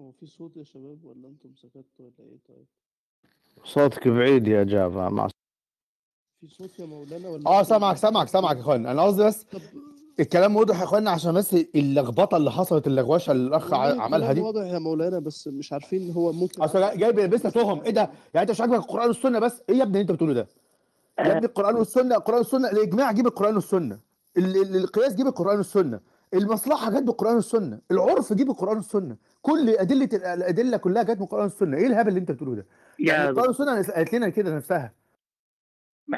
هو 0.00 0.10
في 0.12 0.26
صوت 0.26 0.56
يا 0.56 0.64
شباب 0.64 1.04
ولا 1.04 1.28
أنتم 1.28 1.50
سكتوا 1.54 1.82
ولا 1.98 2.12
إيه؟ 2.20 2.38
طيب. 2.48 2.66
صوتك 3.64 4.08
بعيد 4.08 4.48
يا 4.48 4.62
جافا 4.64 5.08
ما 5.08 5.28
في 6.40 6.48
صوت 6.48 6.78
يا 6.78 6.86
مولانا 6.86 7.28
ولا 7.28 7.46
آه 7.46 7.62
سامعك 7.62 7.96
سامعك 7.96 8.28
سامعك 8.28 8.56
يا 8.56 8.60
اخوانا 8.60 8.90
أنا 8.90 9.02
قصدي 9.02 9.24
بس 9.24 9.42
طب 9.42 9.60
الكلام 10.20 10.56
واضح 10.56 10.78
يا 10.78 10.84
اخوانا 10.84 11.10
عشان 11.10 11.34
بس 11.34 11.54
اللخبطة 11.54 12.36
اللي 12.36 12.50
حصلت 12.50 12.86
اللغوشه 12.86 13.30
اللي 13.32 13.48
الأخ 13.48 13.74
عملها 13.74 14.32
دي. 14.32 14.40
واضح 14.40 14.62
يا 14.62 14.78
مولانا 14.78 15.18
بس 15.18 15.48
مش 15.48 15.72
عارفين 15.72 16.10
هو 16.12 16.32
ممكن 16.32 16.62
أصل 16.62 16.80
جاي- 16.80 16.96
جايب 16.96 17.18
يلبسنا 17.18 17.50
تهم 17.50 17.80
إيه 17.82 17.90
ده؟ 17.90 18.00
يعني 18.34 18.42
أنت 18.42 18.50
مش 18.50 18.60
عاجبك 18.60 18.76
القرآن 18.78 19.08
والسنة 19.08 19.38
بس؟ 19.38 19.62
إيه 19.68 19.76
يا 19.76 19.82
ابني 19.82 19.92
اللي 19.92 20.02
أنت 20.02 20.12
بتقوله 20.12 20.32
ده؟ 20.32 20.46
يا 21.18 21.32
ابني 21.32 21.46
القرآن 21.46 21.74
والسنة 21.76 22.16
القرآن 22.16 22.38
والسنة 22.38 22.70
الاجماع 22.70 23.12
جيب 23.12 23.26
القرآن 23.26 23.54
والسنة. 23.54 23.98
ال- 24.36 24.56
ال- 24.62 24.76
القياس 24.76 25.14
جيب 25.14 25.26
القرآن 25.26 25.56
والسنة. 25.56 26.00
المصلحة 26.34 26.90
جت 26.90 27.02
بالقران 27.02 27.34
والسنة 27.34 27.80
العرف 27.90 28.32
جيب 28.32 28.50
القران 28.50 28.76
والسنة 28.76 29.16
كل 29.42 29.68
أدلة 29.68 30.08
الأدلة 30.34 30.76
كلها 30.76 31.02
جت 31.02 31.16
من 31.16 31.22
القران 31.22 31.42
والسنة 31.42 31.76
إيه 31.76 31.86
الهبل 31.86 32.08
اللي 32.08 32.20
أنت 32.20 32.30
بتقوله 32.32 32.54
ده؟ 32.54 32.66
يعني 32.98 33.24
يا 33.24 33.30
القران 33.30 33.46
والسنة 33.46 33.94
قالت 33.94 34.14
لنا 34.14 34.28
كده 34.28 34.56
نفسها. 34.56 34.92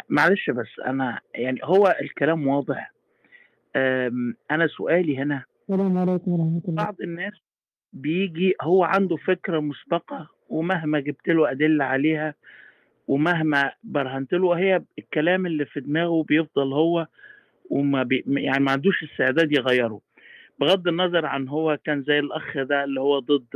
معلش 0.09 0.51
بس 0.51 0.69
أنا 0.87 1.21
يعني 1.35 1.61
هو 1.65 1.97
الكلام 2.03 2.47
واضح. 2.47 2.93
أنا 4.51 4.67
سؤالي 4.77 5.19
هنا 5.19 5.45
السلام 5.71 5.99
عليكم 5.99 6.31
ورحمة 6.33 6.63
الله. 6.69 6.85
بعض 6.85 6.97
الناس 7.01 7.33
بيجي 7.93 8.55
هو 8.63 8.85
عنده 8.85 9.17
فكرة 9.17 9.61
مسبقة 9.61 10.29
ومهما 10.49 11.01
جبت 11.01 11.29
له 11.29 11.51
أدلة 11.51 11.85
عليها 11.85 12.35
ومهما 13.09 13.73
برهنت 13.85 14.33
له 14.33 14.53
هي 14.59 14.83
الكلام 14.99 15.47
اللي 15.47 15.65
في 15.67 15.81
دماغه 15.81 16.23
بيفضل 16.23 16.73
هو 16.73 17.07
وما 17.71 18.03
بي 18.03 18.25
يعني 18.27 18.65
ما 18.65 18.73
عندوش 18.73 19.03
استعداد 19.05 19.53
يغيره. 19.53 20.01
بغض 20.61 20.89
النظر 20.89 21.27
عن 21.27 21.49
هو 21.49 21.79
كان 21.85 22.03
زي 22.03 22.19
الأخ 22.19 22.59
ده 22.59 22.85
اللي 22.85 23.01
هو 23.01 23.19
ضد 23.19 23.47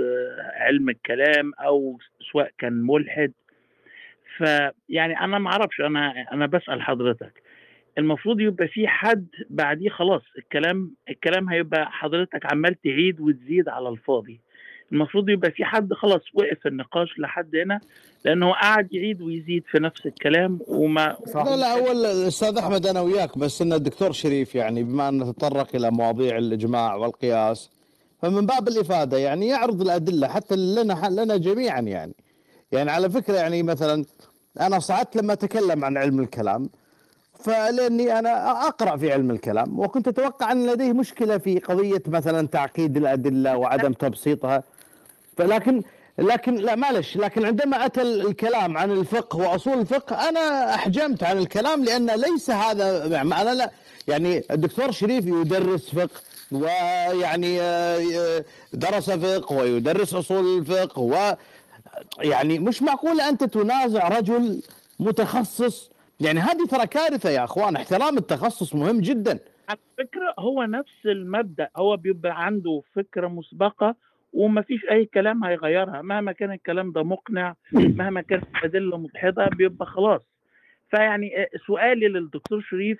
علم 0.54 0.88
الكلام 0.88 1.52
أو 1.60 1.98
سواء 2.32 2.50
كان 2.58 2.72
ملحد. 2.72 3.32
فيعني 4.36 5.20
أنا 5.20 5.38
ما 5.38 5.50
أعرفش 5.50 5.80
أنا 5.80 6.26
أنا 6.32 6.46
بسأل 6.46 6.82
حضرتك. 6.82 7.42
المفروض 7.98 8.40
يبقى 8.40 8.68
في 8.68 8.88
حد 8.88 9.26
بعديه 9.50 9.88
خلاص 9.88 10.22
الكلام 10.38 10.94
الكلام 11.10 11.48
هيبقى 11.48 11.90
حضرتك 11.92 12.52
عمال 12.52 12.80
تعيد 12.80 13.20
وتزيد 13.20 13.68
على 13.68 13.88
الفاضي. 13.88 14.40
المفروض 14.92 15.28
يبقى 15.28 15.50
في 15.50 15.64
حد 15.64 15.92
خلاص 15.92 16.20
وقف 16.34 16.66
النقاش 16.66 17.08
لحد 17.18 17.56
هنا 17.56 17.80
لأنه 18.24 18.52
قاعد 18.52 18.92
يعيد 18.92 19.22
ويزيد 19.22 19.64
في 19.70 19.78
نفس 19.78 20.06
الكلام 20.06 20.58
وما 20.68 21.16
لا 21.34 21.56
لا 21.56 21.72
أول 21.72 22.04
الاستاذ 22.06 22.58
أحمد 22.58 22.86
أنا 22.86 23.00
وياك 23.00 23.38
بس 23.38 23.62
إن 23.62 23.72
الدكتور 23.72 24.12
شريف 24.12 24.54
يعني 24.54 24.82
بما 24.82 25.08
انه 25.08 25.32
تطرق 25.32 25.74
إلى 25.74 25.90
مواضيع 25.90 26.38
الإجماع 26.38 26.94
والقياس 26.94 27.70
فمن 28.22 28.46
باب 28.46 28.68
الإفادة 28.68 29.18
يعني 29.18 29.48
يعرض 29.48 29.80
الأدلة 29.80 30.28
حتى 30.28 30.56
لنا 30.56 31.08
لنا 31.10 31.36
جميعا 31.36 31.80
يعني. 31.80 32.14
يعني 32.72 32.90
على 32.90 33.10
فكرة 33.10 33.34
يعني 33.34 33.62
مثلا 33.62 34.04
أنا 34.60 34.78
صعدت 34.78 35.16
لما 35.16 35.32
أتكلم 35.32 35.84
عن 35.84 35.96
علم 35.96 36.20
الكلام 36.20 36.70
فلأني 37.38 38.18
أنا 38.18 38.50
أقرأ 38.68 38.96
في 38.96 39.12
علم 39.12 39.30
الكلام 39.30 39.78
وكنت 39.78 40.08
أتوقع 40.08 40.52
أن 40.52 40.66
لديه 40.66 40.92
مشكلة 40.92 41.38
في 41.38 41.58
قضية 41.58 42.02
مثلا 42.06 42.46
تعقيد 42.46 42.96
الأدلة 42.96 43.56
وعدم 43.56 43.92
تبسيطها. 43.92 44.62
فلكن 45.36 45.82
لكن 46.18 46.54
لا 46.54 46.74
معلش 46.74 47.16
لكن 47.16 47.44
عندما 47.44 47.86
أتى 47.86 48.02
الكلام 48.02 48.76
عن 48.76 48.90
الفقه 48.90 49.36
وأصول 49.38 49.80
الفقه 49.80 50.28
أنا 50.28 50.74
أحجمت 50.74 51.22
عن 51.22 51.38
الكلام 51.38 51.84
لأن 51.84 52.10
ليس 52.10 52.50
هذا 52.50 53.06
يعني 53.06 53.42
أنا 53.42 53.54
لا 53.54 53.70
يعني 54.08 54.42
الدكتور 54.50 54.90
شريف 54.90 55.26
يدرس 55.26 55.94
فقه 55.94 56.20
ويعني 56.52 57.60
آه، 57.60 58.44
درس 58.72 59.10
فقه 59.10 59.56
ويدرس 59.56 60.14
أصول 60.14 60.58
الفقه 60.58 61.00
و 61.00 61.36
يعني 62.20 62.58
مش 62.58 62.82
معقول 62.82 63.20
أنت 63.20 63.44
تنازع 63.44 64.08
رجل 64.08 64.62
متخصص؟ 65.00 65.90
يعني 66.20 66.40
هذه 66.40 66.66
ترى 66.70 66.86
كارثة 66.86 67.30
يا 67.30 67.44
أخوان 67.44 67.76
احترام 67.76 68.18
التخصص 68.18 68.74
مهم 68.74 69.00
جدا. 69.00 69.38
على 69.68 69.78
فكره 69.98 70.34
هو 70.38 70.62
نفس 70.62 71.06
المبدأ 71.06 71.68
هو 71.76 71.96
بيبقى 71.96 72.44
عنده 72.44 72.82
فكرة 72.94 73.28
مسبقة 73.28 73.94
وما 74.36 74.62
فيش 74.62 74.80
أي 74.90 75.04
كلام 75.04 75.44
هيغيرها. 75.44 76.02
مهما 76.02 76.32
كان 76.32 76.52
الكلام 76.52 76.92
ده 76.92 77.02
مقنع 77.02 77.54
مهما 78.00 78.20
كانت 78.20 78.44
الادله 78.56 78.96
مدحضه 78.98 79.46
بيبقى 79.46 79.86
خلاص. 79.86 80.22
فيعني 80.90 81.42
آه، 81.42 81.48
سؤالي 81.66 82.08
للدكتور 82.08 82.60
شريف 82.60 82.98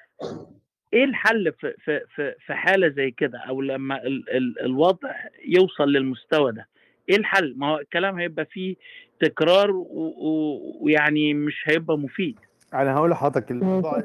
إيه 0.92 1.04
الحل 1.04 1.52
في 1.60 1.74
في 1.84 2.00
في 2.14 2.34
في 2.46 2.54
حالة 2.54 2.88
زي 2.88 3.10
كده؟ 3.10 3.38
أو 3.38 3.60
لما 3.60 4.02
ال 4.02 4.36
ال 4.36 4.60
الوضع 4.60 5.10
يوصل 5.48 5.88
للمستوى 5.88 6.52
ده 6.52 6.68
إيه 7.08 7.16
الحل؟ 7.16 7.54
ما 7.56 7.66
هو 7.66 7.78
الكلام 7.78 8.18
هيبقى 8.18 8.44
فيه 8.44 8.76
تكرار 9.20 9.70
ويعني 10.80 11.34
مش 11.34 11.64
هيبقى 11.64 11.98
مفيد. 11.98 12.38
أنا 12.74 12.94
هقول 12.94 13.10
لحضرتك 13.10 13.50
الموضوع 13.50 14.02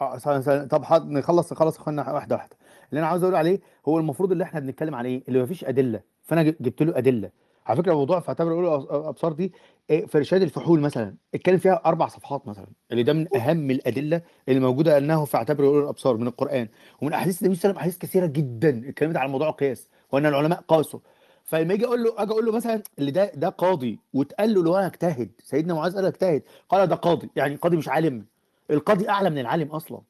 آه 0.00 0.18
ثانية. 0.18 0.64
طب 0.68 0.84
حد 0.84 1.10
نخلص 1.10 1.52
نخلص 1.52 1.78
اخوانا 1.78 2.12
واحدة 2.12 2.36
واحدة. 2.36 2.56
اللي 2.92 3.00
أنا 3.00 3.08
عاوز 3.08 3.22
أقول 3.22 3.34
عليه 3.34 3.60
هو 3.88 3.98
المفروض 3.98 4.32
اللي 4.32 4.44
إحنا 4.44 4.60
بنتكلم 4.60 4.94
على 4.94 5.08
إيه 5.08 5.22
اللي 5.28 5.42
مفيش 5.42 5.64
أدلة. 5.64 6.00
فأنا 6.22 6.42
جبت 6.42 6.82
له 6.82 6.98
أدلة. 6.98 7.30
على 7.66 7.76
فكرة 7.76 7.94
موضوع 7.94 8.20
في 8.20 8.28
اعتبر 8.28 8.52
اولى 8.52 8.76
الابصار 8.76 9.32
دي 9.32 9.52
إيه، 9.90 10.06
في 10.06 10.18
إرشاد 10.18 10.42
الفحول 10.42 10.80
مثلا 10.80 11.14
اتكلم 11.34 11.58
فيها 11.58 11.82
أربع 11.86 12.06
صفحات 12.08 12.48
مثلا 12.48 12.66
اللي 12.92 13.02
ده 13.02 13.12
من 13.12 13.36
أهم 13.36 13.70
الأدلة 13.70 14.22
اللي 14.48 14.60
موجودة 14.60 14.98
انه 14.98 15.24
في 15.24 15.36
اعتبر 15.36 15.64
اولى 15.66 15.82
الأبصار 15.82 16.16
من 16.16 16.26
القرآن. 16.26 16.68
ومن 17.02 17.12
أحاديث 17.12 17.42
النبي 17.42 17.54
صلى 17.54 17.70
الله 17.70 17.80
عليه 17.80 17.88
وسلم 17.90 17.98
أحاديث 17.98 17.98
كثيرة 17.98 18.26
جدا. 18.26 18.88
اتكلمت 18.88 19.16
عن 19.16 19.30
موضوع 19.30 19.48
القياس 19.48 19.88
وأن 20.12 20.26
العلماء 20.26 20.60
قاسوا. 20.68 21.00
فلما 21.44 21.74
يجي 21.74 21.86
أقول 21.86 22.02
له 22.04 22.14
أجي 22.22 22.32
أقول 22.32 22.46
له 22.46 22.52
مثلا 22.52 22.82
اللي 22.98 23.10
ده 23.10 23.32
ده 23.34 23.48
قاضي 23.48 23.98
واتقال 24.14 24.54
له 24.54 24.58
اللي 24.58 24.70
هو 24.70 24.76
أجتهد 24.76 25.30
سيدنا 25.42 25.74
معاذ 25.74 25.94
قال 25.96 26.06
أجتهد 26.06 26.42
قال 26.68 26.86
ده 26.86 26.94
قاضي 26.96 27.30
يعني 27.36 27.54
قاضي 27.56 27.76
مش 27.76 27.88
عالم. 27.88 28.26
القاضي 28.70 29.08
أعلى 29.08 29.30
من 29.30 29.38
العالم 29.38 29.68
أصلا. 29.68 30.00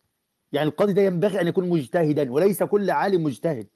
يعني 0.53 0.69
القاضي 0.69 0.93
ده 0.93 1.03
ينبغي 1.03 1.41
أن 1.41 1.47
يكون 1.49 1.69
مجتهدا 1.69 2.33
وليس 2.33 2.63
كل 2.63 2.91
عالم 2.91 3.25
مجتهد. 3.25 3.67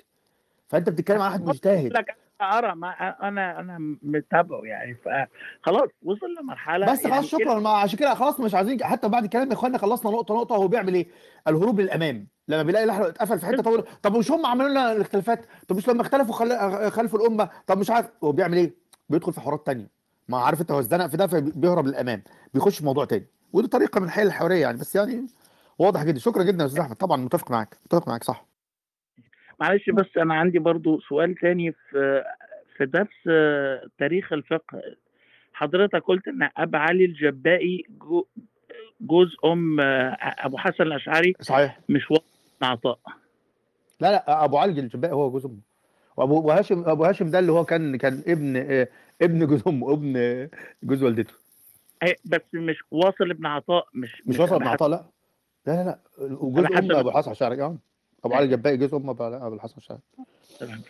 فأنت 0.69 0.89
بتتكلم 0.89 1.21
عن 1.23 1.31
واحد 1.31 1.45
مجتهد. 1.45 1.93
لك 1.93 2.17
أرى 2.41 2.75
ما 2.75 2.89
أنا 3.29 3.61
أنا 3.61 3.79
متابعه 4.03 4.61
يعني. 4.65 4.95
فخلاص 4.95 5.89
وصل 6.03 6.27
لمرحلة 6.41 6.93
بس 6.93 7.07
خلاص 7.07 7.25
شكرا 7.25 7.61
ما 7.61 7.71
عشان 7.71 7.99
كده 7.99 8.15
خلاص 8.15 8.41
مش 8.41 8.55
عايزين 8.55 8.85
حتى 8.85 9.09
بعد 9.09 9.25
الكلام 9.25 9.49
يا 9.49 9.53
اخوانا 9.53 9.79
خلصنا 9.79 10.11
نقطة 10.13 10.35
نقطة 10.35 10.57
هو 10.57 10.69
بيعمل 10.69 10.95
إيه؟ 10.95 11.07
الهروب 11.49 11.81
للأمام. 11.81 12.27
لما 12.49 12.63
بيلاقي 12.63 12.87
لحظة 12.87 13.09
اتقفل 13.09 13.39
في 13.39 13.47
حتة 13.47 13.63
طول 13.63 13.85
طب 14.03 14.17
مش 14.17 14.31
هم 14.31 14.47
عملوا 14.47 14.69
لنا 14.69 14.93
الاختلافات؟ 14.93 15.47
طب 15.69 15.77
مش 15.77 15.89
لما 15.89 16.03
اختلفوا 16.03 16.35
خل... 16.35 16.91
خلفوا 16.91 17.19
الأمة؟ 17.19 17.49
طب 17.67 17.79
مش 17.79 17.91
عارف. 17.91 18.07
هو 18.25 18.33
بيعمل 18.33 18.57
إيه؟ 18.57 18.75
بيدخل 19.09 19.33
في 19.33 19.41
حوارات 19.41 19.67
تانية. 19.67 19.91
ما 20.29 20.39
عارف 20.39 20.61
أنت 20.61 20.71
هو 20.73 20.81
اتزنق 20.81 21.07
في 21.07 21.17
ده 21.17 21.27
فبيهرب 21.27 21.87
للأمام. 21.87 22.23
بيخش 22.55 22.79
في 22.79 22.85
موضوع 22.85 23.05
تاني. 23.05 23.27
ودي 23.53 23.69
طريقة 23.69 24.01
من 24.01 24.07
الحيل 24.07 24.27
الحوارية 24.27 24.61
يعني 24.61 24.79
بس 24.79 24.97
يعني 24.97 25.27
واضح 25.79 26.05
جدا. 26.05 26.19
شكرا 26.19 26.43
جدا 26.43 26.61
يا 26.63 26.67
أستاذ 26.67 26.81
أحمد. 26.81 26.97
طبعا 26.97 27.17
متفق 27.17 27.51
معاك. 27.51 27.77
متفق 27.87 28.09
معاك 28.09 28.25
صح. 28.25 28.47
معلش 29.61 29.91
بس 29.91 30.07
أنا 30.17 30.35
عندي 30.35 30.59
برضو 30.59 31.01
سؤال 31.01 31.35
تاني 31.35 31.73
في 31.73 32.25
في 32.77 32.87
درس 32.87 33.09
آه، 33.31 33.83
تاريخ 33.99 34.33
الفقه. 34.33 34.83
حضرتك 35.53 36.03
قلت 36.05 36.29
إن 36.29 36.49
ابا 36.57 36.79
علي 36.79 37.05
الجبائي 37.05 37.85
جو- 37.89 38.27
جوز 39.01 39.37
أم 39.45 39.81
آه، 39.81 40.17
أبو 40.21 40.57
حسن 40.59 40.83
الأشعري 40.83 41.35
صحيح. 41.41 41.81
مش 41.89 42.09
بن 42.61 42.67
عطاء. 42.67 42.99
لا 44.01 44.11
لا 44.13 44.45
أبو 44.45 44.59
علي 44.59 44.81
الجبائي 44.81 45.15
هو 45.15 45.31
جوز 45.31 45.45
أمه. 45.47 45.59
وأبو 46.17 46.51
هاشم 46.51 46.85
أبو 46.87 47.05
هاشم 47.05 47.31
ده 47.31 47.39
اللي 47.39 47.53
هو 47.53 47.65
كان 47.65 47.97
كان 47.97 48.23
ابن 48.27 48.57
آه، 48.57 48.89
ابن 49.23 49.47
جوز 49.47 49.63
أمه 49.69 49.93
ابن 49.93 50.49
جوز 50.83 51.03
والدته. 51.03 51.35
أي- 52.05 52.15
بس 52.25 52.41
مش 52.55 52.77
واصل 52.91 53.31
ابن 53.31 53.47
عطاء 53.47 53.89
مش 53.95 54.23
مش 54.27 54.35
وصل 54.39 54.45
أبو 54.45 54.57
ابن 54.57 54.67
عطاء 54.67 54.89
لا. 54.89 55.05
لا 55.67 55.73
لا 55.73 55.85
لا 55.85 55.99
وجوز 56.19 56.65
أبو 56.65 56.75
حسن 56.75 56.91
ام 56.91 56.97
أبو 56.97 57.09
الحسن 57.09 57.31
الشاعري 57.31 57.63
آه. 57.63 57.77
أبو 58.25 58.35
علي 58.35 58.45
الجبائي 58.45 58.77
جوز 58.77 58.95
ام 58.95 59.11
أبو 59.11 59.55
الحسن 59.55 59.75
الشاعري. 59.77 60.03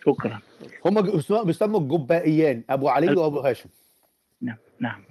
شكرا. 0.05 0.39
هم 0.85 1.01
بيسموا 1.43 1.79
الجبائيان 1.79 2.63
أبو 2.69 2.89
علي 2.89 3.15
وأبو 3.15 3.39
هاشم. 3.39 3.69
نعم 4.41 4.57
نعم. 4.79 5.01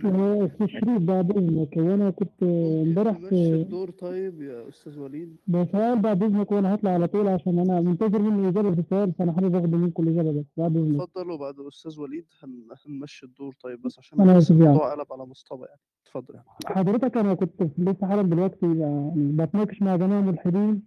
في 0.49 0.65
الشريط 0.65 1.01
بعد 1.01 1.37
إذنك 1.37 1.77
وأنا 1.77 2.11
كنت 2.11 2.43
امبارح 2.43 3.21
مشي 3.21 3.29
في 3.29 3.55
الدور 3.63 3.91
طيب 3.91 4.43
يا 4.43 4.69
أستاذ 4.69 4.99
وليد؟ 4.99 5.37
بسؤال 5.47 5.99
بعد 5.99 6.23
إذنك 6.23 6.53
وأنا 6.53 6.75
هطلع 6.75 6.91
على 6.91 7.07
طول 7.09 7.29
عشان 7.29 7.59
أنا 7.59 7.81
منتظر 7.81 8.19
منه 8.19 8.49
إجابة 8.49 8.75
في 8.75 8.81
السؤال 8.81 9.13
فأنا 9.13 9.33
حابب 9.33 9.55
آخد 9.57 9.73
منكم 9.73 10.03
الإجابة 10.09 10.33
بس 10.41 10.45
بعد 10.57 10.77
إذنك. 10.77 11.01
اتفضل 11.01 11.31
وبعد 11.31 11.59
الاستاذ 11.61 12.01
وليد 12.01 12.27
هن... 12.43 12.51
هنمشي 12.87 13.27
الدور 13.27 13.55
طيب 13.63 13.83
بس 13.83 13.99
عشان 13.99 14.21
أنا 14.21 14.37
بس 14.37 14.43
آسف 14.43 14.51
يعني. 14.51 14.65
الموضوع 14.65 14.95
قلب 14.95 15.13
على 15.13 15.25
مصطفى 15.27 15.63
يعني. 15.63 15.81
اتفضل 16.07 16.35
يعني. 16.35 16.47
حضرتك 16.67 17.17
أنا 17.17 17.35
كنت 17.35 17.63
لسه 17.79 18.07
حالا 18.07 18.23
دلوقتي 18.23 18.79
يعني 18.79 19.13
بتناقش 19.33 19.83
مع 19.83 19.97
جماعة 19.97 20.21
ملحدين 20.21 20.83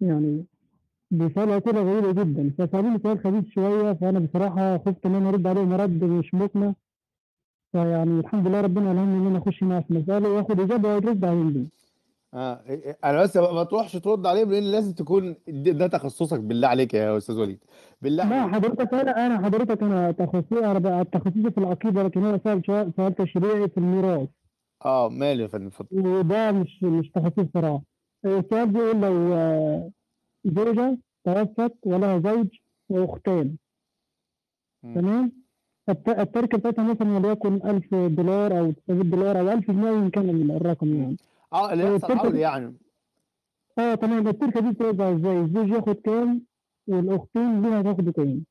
يعني 0.00 0.44
بيسألوا 1.10 1.58
أسئلة 1.58 1.82
غريبة 1.82 2.22
جدا. 2.22 2.52
فسألوني 2.58 2.98
سؤال 2.98 3.18
خبيث 3.18 3.44
شوية 3.44 3.92
فأنا 3.92 4.18
بصراحة 4.18 4.78
خفت 4.78 5.06
إن 5.06 5.14
أنا 5.14 5.28
أرد 5.28 5.46
عليهم 5.46 5.72
رد 5.72 6.04
مش 6.04 6.34
مقنع. 6.34 6.74
فيعني 7.72 8.20
الحمد 8.20 8.46
لله 8.46 8.60
ربنا 8.60 8.92
ألهمني 8.92 9.16
إن 9.16 9.26
أنا 9.26 9.38
أخش 9.38 9.62
معاه 9.62 9.80
في 9.80 9.94
مسألة 9.94 10.28
وآخد 10.28 10.60
إجابة 10.60 10.88
وأرد 10.88 11.24
عليهم 11.24 11.50
دي 11.52 11.70
آه 12.34 12.56
إيه- 12.66 12.70
إيه، 12.70 12.98
أنا 13.04 13.22
بس 13.22 13.36
ما 13.36 13.64
تروحش 13.64 13.92
ترد 13.96 14.26
عليهم 14.26 14.50
لأن 14.52 14.62
لازم 14.62 14.92
تكون 14.92 15.36
ده 15.48 15.86
تخصصك 15.86 16.40
بالله 16.40 16.68
عليك 16.68 16.94
يا 16.94 17.16
أستاذ 17.16 17.38
وليد. 17.38 17.58
بالله 18.02 18.28
لا 18.28 18.36
عليك. 18.40 18.54
حضرتك 18.54 18.94
أنا 18.94 19.26
أنا 19.26 19.44
حضرتك 19.44 19.82
أنا 19.82 20.10
تخصصي 20.12 20.58
أنا 20.64 21.02
تخصصي 21.02 21.50
في 21.50 21.58
العقيدة 21.58 22.02
لكن 22.02 22.24
أنا 22.24 22.40
سؤال 22.44 22.92
سؤال 22.96 23.14
تشريعي 23.14 23.68
في 23.68 23.78
الميراث. 23.78 24.28
آه 24.84 25.08
مالي 25.08 25.42
يا 25.42 25.48
فندم 25.48 25.66
اتفضل. 25.66 25.88
وده 26.08 26.52
مش 26.52 26.82
مش 26.82 27.10
تخصصي 27.10 27.48
صراحة 27.54 27.82
السؤال 28.24 28.66
بيقول 28.72 29.00
لو 29.00 29.34
آه، 29.34 29.90
زوجة 30.44 30.98
توفت 31.24 31.74
ولها 31.86 32.18
زوج 32.18 32.46
واختان. 32.88 33.56
تمام؟ 34.82 35.32
التركه 35.88 36.58
بتاعتها 36.58 36.84
مثلا 36.84 37.16
وليكن 37.18 37.54
1000 37.54 37.94
دولار 37.94 38.58
أو 38.58 38.72
900 38.72 39.02
دولار 39.02 39.40
أو 39.40 39.50
1000 39.52 39.70
جنيه 39.70 39.90
إن 39.90 40.10
كان 40.10 40.50
الرقم 40.50 40.94
يعني. 40.96 41.16
آه 41.52 41.72
اللي 41.72 41.94
يحصل 41.96 42.32
دي 42.32 42.38
يعني. 42.40 42.74
آه 43.78 43.94
تمام. 43.94 44.28
التركة 44.28 44.60
دي 44.60 44.70
بتوزع 44.70 45.12
إزاي؟ 45.12 45.40
الزوج 45.40 45.68
ياخد 45.68 45.94
كام 45.94 46.42
والأختين 46.86 47.62
ليها 47.62 47.82
تاخدوا 47.82 48.12
كام؟ 48.12 48.44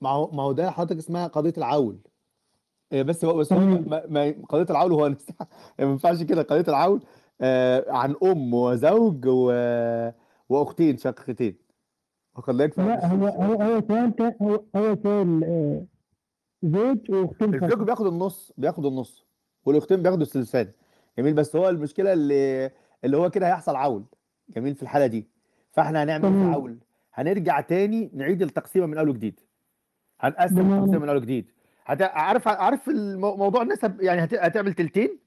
ما 0.00 0.10
هو 0.10 0.30
ما 0.30 0.42
هو 0.42 0.52
ده 0.52 0.70
حضرتك 0.70 0.96
اسمها 0.96 1.26
قضية 1.26 1.52
العول. 1.58 1.98
إيه 2.92 3.02
بس 3.02 3.24
هو 3.24 3.36
بس 3.36 3.52
هو 3.52 3.60
ما 3.60 4.02
ما 4.08 4.34
قضية 4.48 4.66
العول 4.70 4.92
هو 4.92 5.08
ما 5.08 5.16
ينفعش 5.80 6.22
كده. 6.22 6.42
قضية 6.42 6.64
العول 6.68 7.02
آه 7.40 7.84
عن 7.88 8.14
أم 8.22 8.54
وزوج 8.54 9.24
و... 9.26 9.52
وأختين 10.48 10.96
شقيقتين. 10.96 11.56
واخد 12.36 12.54
بالك؟ 12.56 12.74
فمش 12.74 12.86
لا 12.86 13.06
هو 13.06 13.26
هو 13.26 13.62
هو 13.62 13.80
سؤال 13.88 14.34
هو 14.42 14.62
هو 14.76 14.96
سؤال 15.02 15.86
زوج 16.62 16.98
واختين 17.10 17.54
الزوج 17.54 17.82
بياخد 17.82 18.06
النص 18.06 18.52
بياخد 18.56 18.86
النص 18.86 19.26
والاختين 19.64 20.02
بياخدوا 20.02 20.22
الثلثان 20.22 20.68
جميل 21.18 21.34
بس 21.34 21.56
هو 21.56 21.68
المشكلة 21.68 22.12
اللي 22.12 22.70
اللي 23.04 23.16
هو 23.16 23.30
كده 23.30 23.46
هيحصل 23.48 23.76
عول. 23.76 24.04
جميل 24.48 24.74
في 24.74 24.82
الحالة 24.82 25.06
دي. 25.06 25.28
فاحنا 25.72 26.02
هنعمل 26.02 26.22
في 26.22 26.28
تمام. 26.28 26.48
العول؟ 26.48 26.78
هنرجع 27.14 27.60
تاني 27.60 28.10
نعيد 28.12 28.42
التقسيمة 28.42 28.86
من 28.86 28.98
أول 28.98 29.08
وجديد. 29.08 29.40
هنقسم 30.20 30.72
التقسيمة 30.72 30.98
من 30.98 31.08
أول 31.08 31.16
وجديد. 31.16 31.50
هت... 31.86 32.02
عارف 32.02 32.48
عارف 32.48 32.88
موضوع 33.18 33.62
النسب 33.62 34.00
يعني 34.00 34.24
هت... 34.24 34.34
هتعمل 34.34 34.72
تلتين؟ 34.72 35.18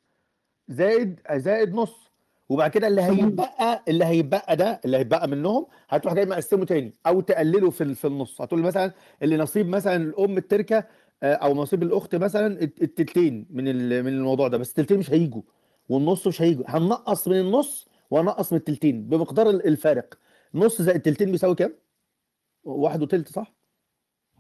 زائد 0.67 1.19
زائد 1.35 1.73
نص. 1.75 2.11
وبعد 2.49 2.71
كده 2.71 2.87
اللي 2.87 3.01
هيبقى 3.01 3.83
اللي 3.87 4.05
هيبقى 4.05 4.55
ده 4.55 4.81
اللي 4.85 4.97
هيبقى 4.97 5.27
منهم 5.27 5.65
هتروح 5.89 6.13
جاي 6.13 6.25
مقسمه 6.25 6.65
تاني 6.65 6.93
أو 7.07 7.21
تقلله 7.21 7.69
في 7.69 7.95
في 7.95 8.07
النص. 8.07 8.41
هتقول 8.41 8.61
مثلا 8.61 8.91
اللي 9.21 9.37
نصيب 9.37 9.67
مثلا 9.67 9.95
الأم 9.95 10.37
التركة 10.37 10.83
أو 11.23 11.53
نصيب 11.55 11.83
الاخت 11.83 12.15
مثلا 12.15 12.61
الت- 12.61 12.81
التلتين 12.81 13.45
من 13.49 13.63
من 14.03 14.07
الموضوع 14.13 14.47
ده 14.47 14.57
بس 14.57 14.69
التلتين 14.69 14.99
مش 14.99 15.11
هيجوا 15.11 15.41
والنص 15.89 16.27
مش 16.27 16.41
هيجوا 16.41 16.63
هننقص 16.67 17.27
من 17.27 17.39
النص 17.39 17.87
وهنقص 18.11 18.53
من 18.53 18.59
التلتين 18.59 19.09
بمقدار 19.09 19.49
ال- 19.49 19.67
الفارق 19.67 20.17
نص 20.55 20.81
زائد 20.81 20.95
التلتين 20.97 21.31
بيساوي 21.31 21.55
كام؟ 21.55 21.73
واحد 22.63 23.01
وتلت 23.01 23.27
صح؟ 23.29 23.53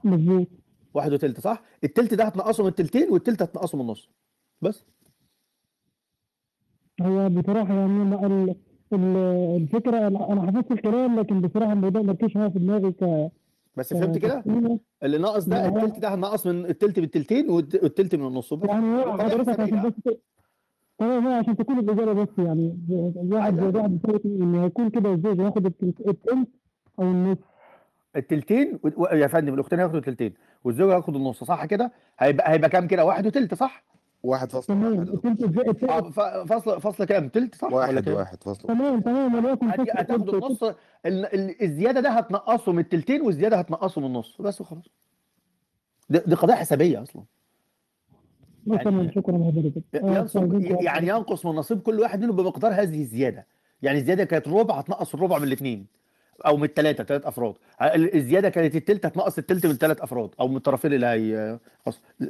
مظبوط 0.03 0.47
واحد 0.93 1.13
وتلت 1.13 1.39
صح؟ 1.39 1.63
التلت 1.83 2.13
ده 2.13 2.23
هتنقصه 2.23 2.63
من 2.63 2.69
التلتين 2.69 3.09
والتلت 3.11 3.41
هتنقصه 3.41 3.75
من 3.77 3.81
النص 3.83 4.09
بس 4.61 4.85
هو 7.01 7.29
بصراحة 7.29 7.73
يعني 7.73 7.85
أنا 8.01 8.25
ال- 8.27 8.55
ال- 8.93 9.61
الفكرة 9.61 10.07
أنا 10.07 10.47
حفظت 10.51 10.71
الكلام 10.71 11.19
لكن 11.19 11.41
بصراحة 11.41 11.73
الموضوع 11.73 12.01
ما 12.01 12.11
ركزش 12.13 12.35
معايا 12.35 12.49
في 12.49 12.59
دماغي 12.59 12.91
ك 12.91 13.31
بس 13.75 13.93
فهمت 13.93 14.17
كده؟ 14.17 14.43
اللي 15.03 15.17
ناقص 15.17 15.45
ده 15.45 15.67
هو 15.67 15.77
التلت 15.77 15.99
ده 15.99 16.13
هنقص 16.13 16.47
من 16.47 16.65
التلت 16.65 16.99
بالتلتين 16.99 17.49
والت- 17.49 17.83
والتلت 17.83 18.15
من 18.15 18.27
النص 18.27 18.53
وبس 18.53 18.69
يعني 18.69 18.85
هو 21.01 21.27
عشان 21.27 21.55
تكون 21.57 21.79
الإجابة 21.79 22.13
بس 22.13 22.27
يعني 22.37 22.77
واحد 23.15 23.59
زائد 23.59 23.75
واحد 23.75 23.99
إن 24.25 24.55
هيكون 24.55 24.89
كده 24.89 25.11
الزوج 25.13 25.39
ياخد 25.39 25.65
التلت 25.65 26.27
أو 26.99 27.03
النص 27.03 27.37
التلتين. 28.15 28.79
و- 28.83 29.05
يا 29.05 29.27
فندم 29.27 29.53
الأختين 29.53 29.79
هياخدوا 29.79 29.99
التلتين 29.99 30.33
والزوج 30.63 30.91
هياخد 30.91 31.15
النص 31.15 31.43
صح 31.43 31.65
كده؟ 31.65 31.91
هيبقى 32.19 32.51
هيبقى 32.51 32.69
كام 32.69 32.87
كده؟ 32.87 33.05
واحد 33.05 33.25
وتلت 33.25 33.53
صح؟ 33.53 33.83
واحد 34.23 34.51
فاصل 34.51 34.67
تمام. 34.67 34.97
واحد 34.97 35.07
يا 35.07 35.13
التلت 35.13 35.27
دكتور 35.41 35.51
زائد 35.51 35.69
التلت 35.69 35.89
آه 35.89 36.09
ف- 36.09 36.47
فاصل 36.49 36.81
فاصل 36.81 37.05
كام؟ 37.05 37.29
تلت 37.29 37.55
صح 37.55 37.67
ولا 37.67 37.75
واحد 37.75 37.99
كام؟ 38.05 38.13
واحد 38.13 38.43
فاصل 38.43 38.67
تمام 38.67 39.01
تمام. 39.01 39.45
وليكن 39.45 39.71
فصل 39.71 39.85
هتاخدوا 39.91 40.47
النص. 40.47 40.63
ال... 40.63 40.75
ال... 41.05 41.63
الزيادة 41.63 41.99
ده 41.99 42.09
هتنقصه 42.09 42.71
من 42.71 42.79
التلتين 42.79 43.21
والزيادة 43.21 43.57
هتنقصه 43.57 44.01
من 44.01 44.07
النص. 44.07 44.41
بس 44.41 44.61
وخلاص. 44.61 44.83
دي, 46.09 46.19
دي 46.25 46.35
قضيه 46.35 46.53
حسابية 46.53 47.01
أصلا. 47.01 47.23
يعني 48.67 49.11
شكرا 49.15 49.35
آه، 49.95 50.77
يعني 50.81 51.07
ينقص 51.07 51.45
من 51.45 51.51
نصيب 51.51 51.79
كل 51.81 51.99
واحد 51.99 52.21
منهم 52.21 52.35
بمقدار 52.35 52.71
هذه 52.71 53.01
الزيادة. 53.01 53.47
يعني 53.81 53.97
الزيادة 53.99 54.23
كانت 54.23 54.47
ربع 54.47 54.75
هتنقص 54.79 55.13
الربع 55.13 55.37
من 55.37 55.43
الاثنين. 55.47 55.85
أو 56.45 56.57
من 56.57 56.63
الثلاثة 56.63 57.03
ثلاث 57.03 57.25
أفراد. 57.25 57.53
ال- 57.81 58.15
الزيادة 58.15 58.49
كانت 58.49 58.75
التلت 58.75 59.05
هتنقص 59.05 59.37
التلت 59.37 59.65
من 59.65 59.73
ثلاث 59.73 60.01
أفراد. 60.01 60.29
أو 60.39 60.47
من 60.47 60.55
الطرفين 60.57 60.93
اللي 60.93 61.05
هي 61.07 61.59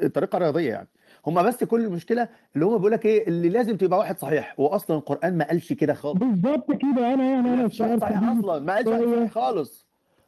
طريقة 0.09 0.37
رياضية 0.37 0.69
يعني. 0.69 0.87
هم 1.27 1.43
بس 1.43 1.63
كل 1.63 1.85
المشكلة 1.85 2.27
اللي 2.55 2.65
هم 2.65 2.77
بيقول 2.77 2.91
لك 2.91 3.05
إيه 3.05 3.27
اللي 3.27 3.49
لازم 3.49 3.77
تبقى 3.77 3.99
واحد 3.99 4.17
صحيح. 4.19 4.55
واصلا 4.59 4.97
القرآن 4.97 5.37
ما 5.37 5.47
قالش 5.47 5.73
كده 5.73 5.93
خالص. 5.93 6.17
بالظبط 6.19 6.71
كده 6.71 7.13
أنا 7.13 7.23
يعني 7.23 7.39
أنا 7.39 7.51
واحد 7.51 7.63
السؤال 7.65 8.01
صحيح 8.01 8.17
أصلا 8.29 8.59
ما 8.59 8.75
قالش 8.75 8.87
صحيح 8.89 9.31
خالص. 9.31 9.87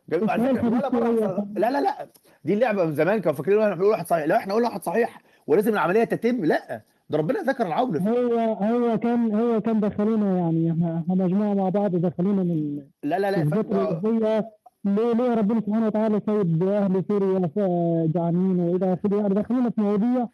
جميل 0.10 0.23
ولا 0.65 0.89
مره 0.93 1.47
لا 1.56 1.71
لا 1.71 1.82
لا. 1.82 2.08
دي 2.45 2.53
اللعبة 2.53 2.86
من 2.86 2.91
زمان 2.93 3.19
كانوا 3.21 3.38
فاكرين 3.38 3.60
إحنا 3.62 3.75
بنقول 3.75 3.89
واحد 3.91 4.08
صحيح. 4.08 4.25
لا 4.25 4.38
إحنا 4.38 4.53
قلنا 4.53 4.67
واحد 4.67 4.84
صحيح 4.84 5.21
ولازم 5.47 5.73
العملية 5.73 6.03
تتم 6.03 6.45
لا. 6.45 6.82
ده 7.10 7.17
ربنا 7.17 7.39
ذكر 7.39 7.67
العول 7.67 8.01
في 8.01 8.10
هو 8.10 8.38
هو 8.53 8.97
كان 8.99 9.36
هو 9.36 9.62
كان 9.62 9.79
دخلونا 9.79 10.38
يعني. 10.38 10.71
إحنا 10.71 11.03
مجموعة 11.08 11.53
مع 11.53 11.69
بعض 11.69 11.95
دخلونا 11.95 12.43
من 12.43 12.82
لا 13.03 13.19
لا 13.19 13.32
لا. 13.32 13.41
الوظيفيه 13.41 14.49
ليه 14.86 15.13
ليه 15.13 15.34
ربنا 15.36 15.62
سبحانه 15.62 15.86
وتعالى 15.88 16.21
سيد 16.25 16.63
أهل 16.63 17.03
سوريا 17.08 17.47
ف- 17.47 18.13
جعانين 18.15 18.60
وإلى 18.60 18.93
آخره؟ 18.93 19.15
يعني 19.21 19.34
دخلونا 19.36 19.69
في 19.69 19.82
مواضيع 19.82 20.27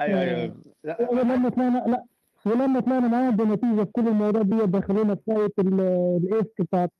أيوه 0.00 0.20
آه، 0.20 0.22
أيوه 0.42 0.54
لا. 0.84 1.10
ولما 1.10 1.48
طلعنا 1.48 1.78
لا. 1.86 2.04
ولما 2.46 2.80
طلعنا 2.80 3.08
معاه 3.08 3.30
بنتيجة 3.30 3.84
في 3.84 3.92
كل 3.92 4.08
المواضيع 4.08 4.42
دي 4.42 4.56
دخلونا 4.66 5.14
في 5.14 5.20
سايت 5.26 5.52
بتاعت 6.60 6.90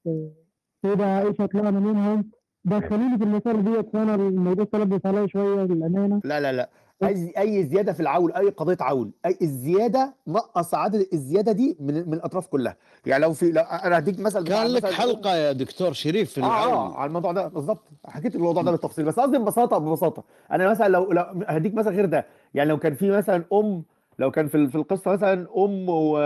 سيدة 0.82 1.04
عائشة 1.06 1.46
طلعنا 1.46 1.70
منهم. 1.70 2.30
دخلوني 2.64 3.18
في 3.18 3.24
المسألة 3.24 3.60
ديت 3.60 3.90
فانا 3.92 4.14
الموضوع 4.14 4.64
تلبس 4.64 5.06
عليا 5.06 5.26
شوية 5.26 5.64
للأمانة. 5.64 6.20
لا 6.24 6.40
لا 6.40 6.52
لا. 6.52 6.68
اي 7.04 7.32
أي 7.38 7.64
زيادة 7.66 7.92
في 7.92 8.00
العول 8.00 8.32
أي 8.32 8.48
قضية 8.48 8.76
عول. 8.80 9.10
أي 9.26 9.38
الزيادة 9.42 10.14
نقص 10.26 10.74
عدد 10.74 11.06
الزيادة 11.12 11.52
دي 11.52 11.76
من 11.80 11.94
من 12.08 12.14
الأطراف 12.14 12.46
كلها. 12.46 12.76
يعني 13.06 13.22
لو 13.22 13.32
في 13.32 13.50
لو 13.52 13.62
أنا 13.62 13.98
هديك 13.98 14.20
مثلا 14.20 14.44
كان 14.44 14.66
لك 14.66 14.84
مثلا 14.84 14.96
حلقة 14.96 15.34
يا 15.36 15.52
دكتور 15.52 15.92
شريف 15.92 16.32
في 16.32 16.40
آه 16.40 16.44
آه 16.44 16.66
العون 16.66 16.94
على 16.94 17.08
الموضوع 17.08 17.32
ده 17.32 17.48
بالظبط 17.48 17.84
حكيت 18.06 18.34
الموضوع 18.36 18.62
ده 18.62 18.70
بالتفصيل. 18.70 19.04
بس 19.04 19.20
قصدي 19.20 19.38
ببساطة 19.38 19.78
ببساطة. 19.78 20.24
أنا 20.52 20.70
مثلا 20.70 20.88
لو 20.88 21.12
لو 21.12 21.24
هديك 21.48 21.74
مثلا 21.74 21.92
غير 21.92 22.04
ده. 22.04 22.26
يعني 22.54 22.68
لو 22.70 22.78
كان 22.78 22.94
في 22.94 23.10
مثلا 23.10 23.44
أم 23.52 23.84
لو 24.18 24.30
كان 24.30 24.48
في 24.48 24.68
في 24.68 24.74
القصة 24.74 25.10
مثلا 25.12 25.46
أم 25.56 25.88
و 25.88 26.18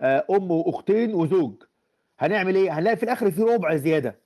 آه، 0.00 0.24
أم 0.30 0.50
وأختين 0.50 1.14
وزوج. 1.14 1.54
هنعمل 2.18 2.54
إيه؟ 2.56 2.78
هنلاقي 2.78 2.96
في 2.96 3.02
الآخر 3.02 3.30
في 3.30 3.42
ربع 3.42 3.76
زيادة. 3.76 4.18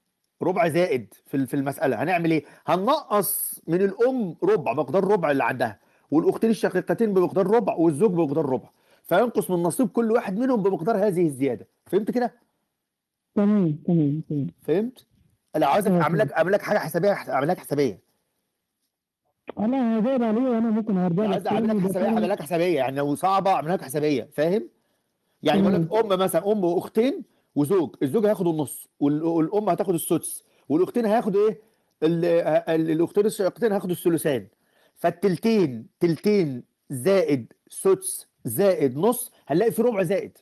ربع 0.43 0.69
زائد 0.69 1.15
في 1.27 1.47
في 1.47 1.55
المسألة. 1.55 2.03
هنعمل 2.03 2.31
إيه؟ 2.31 2.45
هننقص 2.67 3.61
من 3.67 3.83
الأم 3.83 4.37
ربع 4.45 4.73
مقدار 4.73 5.05
ربع 5.05 5.31
اللي 5.31 5.45
عندها. 5.45 5.79
والأختين 6.11 6.51
الشقيقتين 6.51 7.15
بمقدار 7.15 7.47
ربع 7.47 7.75
والزوج 7.75 8.11
بمقدار 8.11 8.47
ربع. 8.47 8.69
فينقص 9.03 9.51
من 9.51 9.57
نصيب 9.63 9.89
كل 9.89 10.13
واحد 10.13 10.39
منهم 10.39 10.63
بمقدار 10.63 10.97
هذه 11.07 11.27
الزيادة. 11.27 11.67
فهمت 11.87 12.11
كده؟ 12.11 12.35
تمام 13.35 13.73
تمام 13.87 14.23
تمام. 14.29 14.47
فهمت؟ 14.63 15.07
لو 15.57 15.69
عايزك 15.69 15.91
أعمل 15.91 16.19
لك 16.19 16.33
أعمل 16.33 16.53
لك 16.53 16.63
حاجة 16.63 16.79
حسابية 16.79 17.13
أعمل 17.13 17.49
لك 17.49 17.59
حسابية. 17.59 18.01
أنا 19.59 19.99
هجاوب 19.99 20.23
عليه 20.23 20.41
وأنا 20.51 20.71
ممكن 20.71 20.99
هرجع 20.99 21.23
لك 21.25 21.33
عايز 21.33 21.47
أعمل 21.47 21.69
لك 21.79 21.83
حسابية 21.85 22.07
أعمل 22.09 22.29
لك 22.29 22.43
حسابية. 22.43 22.77
يعني 22.77 22.97
لو 22.97 23.15
صعبة 23.15 23.51
أعمل 23.53 23.73
لك 23.73 23.83
حسابية. 23.83 24.29
فاهم؟ 24.33 24.69
يعني 25.43 25.63
بقول 25.63 25.75
لك 25.75 25.93
أم 25.93 26.09
مثلا 26.21 26.53
أم 26.53 26.65
وأختين 26.65 27.25
وزوج. 27.55 27.95
الزوج 28.03 28.27
هياخد 28.27 28.47
النص 28.47 28.89
وال- 29.01 29.23
والأم 29.23 29.69
هتاخد 29.69 29.95
السدس. 29.95 30.45
والأختين 30.69 31.07
هياخدوا 31.07 31.49
إيه؟ 31.49 31.61
ال- 32.03 32.25
ال- 32.69 32.91
الأختين 32.91 33.27
الشقيقتين 33.27 33.73
هياخدوا 33.73 33.93
الثلثان 33.97 34.47
فالتلتين 34.97 35.87
تلتين 36.01 36.65
زائد 36.91 37.53
سدس 37.69 38.29
زائد 38.45 38.99
نص 38.99 39.33
هنلاقي 39.49 39.71
في 39.73 39.83
ربع 39.83 40.03
زائد. 40.03 40.39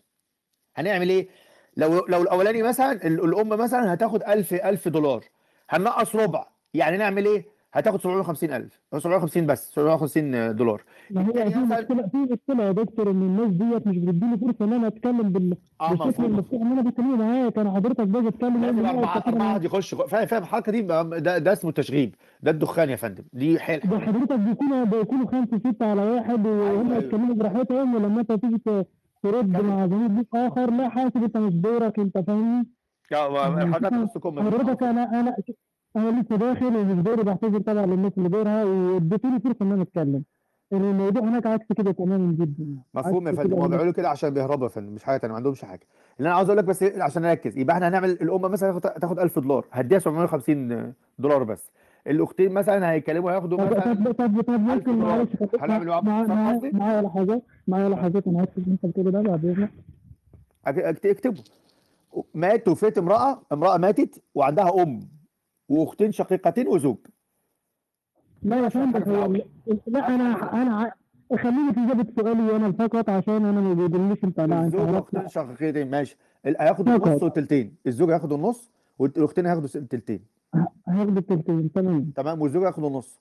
هنعمل 0.76 1.08
إيه؟ 1.10 1.28
لو 1.76 2.06
لو 2.06 2.22
الأولاني 2.22 2.62
مثلا 2.62 2.92
ال- 3.06 3.24
الأم 3.24 3.48
مثلا 3.48 3.94
هتاخد 3.94 4.22
1000 4.22 4.54
1000 4.54 4.88
دولار. 4.88 5.24
هننقص 5.70 6.16
ربع. 6.16 6.46
يعني 6.74 6.96
نعمل 6.96 7.26
إيه؟ 7.26 7.46
هتاخد 7.74 8.00
750000 8.00 8.80
أو 8.94 8.98
750 8.98 9.46
بس 9.46 9.74
750 9.74 10.56
دولار. 10.56 10.82
ما 11.10 11.22
هي 11.22 11.28
التاني 11.28 11.50
في 11.50 11.58
مشكله 11.58 12.06
في 12.08 12.16
مشكلة 12.16 12.64
يا 12.64 12.72
دكتور 12.72 13.10
إن 13.10 13.22
الناس 13.22 13.50
ديت 13.50 13.86
مش 13.86 13.98
بتديني 13.98 14.38
فرصة 14.38 14.64
إن 14.64 14.72
أنا 14.72 14.86
أتكلم 14.86 15.32
بال... 15.32 15.56
آه 15.80 15.94
بالشكل 15.94 16.24
المفتوح. 16.24 16.60
إن 16.60 16.72
أنا 16.72 16.90
بتكلم 16.90 17.18
معاك 17.18 17.58
أنا 17.58 17.74
حضرتك 17.74 18.06
باجي 18.06 18.28
أتكلم 18.28 18.78
واحد 19.40 19.64
يخش 19.64 19.94
فاهم 19.94 20.26
فاهم 20.26 20.42
الحركة 20.42 20.72
دي 20.72 20.82
ده, 20.82 21.38
ده 21.38 21.52
اسمه 21.52 21.70
تشغيب 21.72 22.14
ده 22.42 22.50
الدخان 22.50 22.90
يا 22.90 22.96
فندم 22.96 23.24
دي 23.32 23.60
حيل 23.60 23.80
ده 23.80 23.98
حضرتك 23.98 24.38
بيكونوا 24.38 24.84
بيكونوا 24.84 25.26
خمسة 25.26 25.58
ستة 25.58 25.86
على 25.86 26.02
واحد 26.02 26.46
وهم 26.46 26.92
أيوه. 26.92 27.04
يتكلموا 27.04 27.34
براحتهم 27.34 27.94
ولما 27.94 28.20
أنت 28.20 28.32
تيجي 28.32 28.60
ترد 29.22 29.56
مع 29.62 29.86
زميل 29.86 30.10
ليك 30.16 30.26
آخر 30.34 30.70
لا 30.70 30.88
حاسب 30.88 31.16
أنت 31.24 31.36
مش 31.36 31.52
دورك 31.54 31.98
أنت 31.98 32.18
فاهمني؟ 32.18 32.68
حضرتك 33.12 33.92
نص 33.92 34.18
كم 34.18 34.40
حضرتك 34.40 34.82
أنا 34.82 35.20
أنا 35.20 35.36
أنا 35.96 36.20
لسه 36.20 36.36
داخل 36.36 36.76
ومش 36.76 37.02
دوري 37.04 37.22
بعتذر 37.22 37.58
طبعا 37.60 37.86
للناس 37.86 38.12
اللي 38.18 38.28
دورها 38.28 38.64
واديتوني 38.64 39.40
فرصة 39.40 39.56
إن 39.62 39.72
أنا 39.72 39.82
أتكلم. 39.82 40.24
الموضوع 40.72 41.22
هناك 41.22 41.46
عكس 41.46 41.66
كده 41.76 41.92
تماما 41.92 42.32
جدا. 42.32 42.66
مفهوم 42.94 43.28
يا 43.28 43.32
فندم. 43.32 43.52
هم 43.54 43.58
هناك. 43.60 43.70
بيعملوا 43.70 43.92
كده 43.92 44.08
عشان 44.08 44.30
بيهربوا 44.30 44.64
يا 44.64 44.68
فندم 44.72 44.92
مش 44.92 45.04
حاجة 45.04 45.16
تانية 45.16 45.32
ما 45.32 45.36
عندهمش 45.36 45.64
حاجة. 45.64 45.80
اللي 46.18 46.28
أنا 46.28 46.36
عاوز 46.36 46.48
أقول 46.48 46.58
لك 46.58 46.64
بس 46.64 46.82
إيه، 46.82 47.02
عشان 47.02 47.22
نركز 47.22 47.58
يبقى 47.58 47.74
إحنا 47.76 47.88
هنعمل 47.88 48.10
الام 48.10 48.40
مثلا 48.42 48.78
تاخد- 48.78 49.00
تاخد 49.00 49.18
1000 49.18 49.38
دولار 49.38 49.64
هديها 49.72 49.98
750 49.98 50.92
دولار 51.18 51.42
بس. 51.44 51.70
الأختين 52.06 52.52
مثلا 52.52 52.90
هيكلموا 52.90 53.30
هياخدوا 53.32 53.58
مثلا 53.60 53.94
طب 53.94 54.12
طب 54.12 54.40
طب 54.42 54.50
ممكن. 54.60 54.98
معلش 54.98 55.28
هنعمل؟ 55.60 55.86
معايا 56.72 57.02
لحظات 57.02 57.42
معايا 57.68 57.88
لحظات 57.88 58.26
أنا 58.26 58.42
اسف 58.42 58.68
أنت 58.68 58.86
بتقول 58.86 59.10
ده 59.10 59.20
بعد 59.22 59.44
إذنك. 59.44 59.70
اكتبوا 61.06 61.42
مات 62.34 62.68
وفات 62.68 62.98
امرأة 62.98 63.42
امرأة 63.52 63.76
ماتت 63.76 64.22
وعندها 64.34 64.82
أم. 64.82 65.00
واختين 65.68 66.12
شقيقتين 66.12 66.68
وزوج. 66.68 66.96
لا 68.42 68.56
يا 68.64 68.68
فندم 68.68 69.02
هو 69.14 69.32
لا 69.86 70.08
أنا 70.14 70.52
أنا 70.62 70.92
خليني 71.42 71.72
في 71.72 71.80
اجابه 71.80 72.06
سؤالي 72.16 72.56
أنا 72.56 72.72
فقط 72.72 73.08
عشان 73.10 73.44
أنا 73.44 73.60
ما 73.60 73.74
بيدلنيش 73.74 74.24
أنت 74.24 74.40
لا 74.40 74.64
أنت 74.64 74.74
واختين 74.74 75.28
شقيقتين 75.28 75.90
ماشي. 75.90 76.16
هياخدوا. 76.46 76.96
النص 76.96 77.22
والتلتين. 77.22 77.76
الزوج 77.86 78.10
هياخد 78.10 78.32
النص 78.32 78.70
والاختين 78.98 79.46
هياخدوا 79.46 79.68
التلتين. 79.74 80.24
هاخد 80.88 81.16
التلتين 81.16 81.72
تمام. 81.72 82.12
تمام؟ 82.16 82.42
والزوج 82.42 82.62
هياخد 82.64 82.84
النص. 82.84 83.20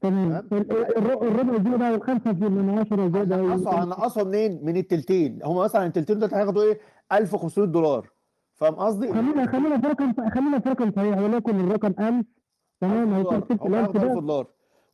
تمام. 0.00 0.32
ال- 0.32 0.52
ال- 0.52 0.96
الر- 0.98 1.22
الربع 1.28 1.62
زياده 1.62 1.92
والخمسة 1.92 2.32
في 2.32 2.44
من 2.48 2.78
10 2.78 3.08
زياده 3.12 3.36
هنقصها 3.36 3.84
هنقصها 3.84 4.24
منين؟ 4.24 4.64
من 4.64 4.76
التلتين. 4.76 5.38
هم 5.44 5.56
مثلا 5.56 5.86
التلتين 5.86 6.18
دول 6.18 6.34
هياخدوا 6.34 6.62
إيه؟ 6.62 6.80
1500 7.12 7.66
دولار. 7.68 8.10
فاهم 8.60 8.74
قصدي؟ 8.74 9.12
خلينا 9.12 9.46
خلينا 9.46 9.80
في 9.80 9.86
رقم 9.86 10.30
خلينا 10.30 10.58
في 10.58 10.68
رقم 10.68 10.90
صحيح 10.92 11.18
وليكن 11.18 11.60
الرقم 11.60 11.88
1000 11.98 12.24
تمام؟ 12.80 13.14
هيكون 13.14 13.40
دولار 13.40 13.42
هم 13.50 13.58
6000 13.58 13.74
هياخدوا 13.74 14.02
1000 14.02 14.08
ده 14.08 14.20
دولار. 14.20 14.46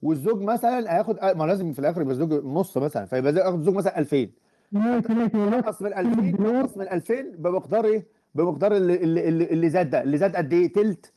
والزوج 0.03 0.43
مثلا 0.43 0.95
هياخد 0.97 1.19
ما 1.37 1.45
لازم 1.45 1.73
في 1.73 1.79
الآخر 1.79 2.01
يبقى 2.01 2.13
الزوج 2.13 2.33
نص 2.45 2.79
مثلا 2.79 3.05
فيبقى 3.07 3.33
ياخد 3.35 3.59
الزوج 3.59 3.75
مثلا 3.75 3.99
2000 3.99 4.29
ماشي 4.73 5.15
ماشي 5.15 5.37
نقص 5.37 5.83
من 5.83 5.95
2000 5.95 6.43
نقص 6.43 6.77
من 6.77 6.89
2000 6.89 7.15
بمقدار 7.39 7.85
إيه؟ 7.85 8.07
بمقدار 8.35 8.77
اللي 8.77 8.95
اللي, 8.97 9.29
اللي, 9.29 9.45
اللي 9.45 9.69
زاد 9.71 9.91
ده. 9.91 10.03
اللي 10.03 10.19
زاد 10.19 10.37
قد 10.37 10.53
إيه؟ 10.53 10.73
تلت. 10.73 11.13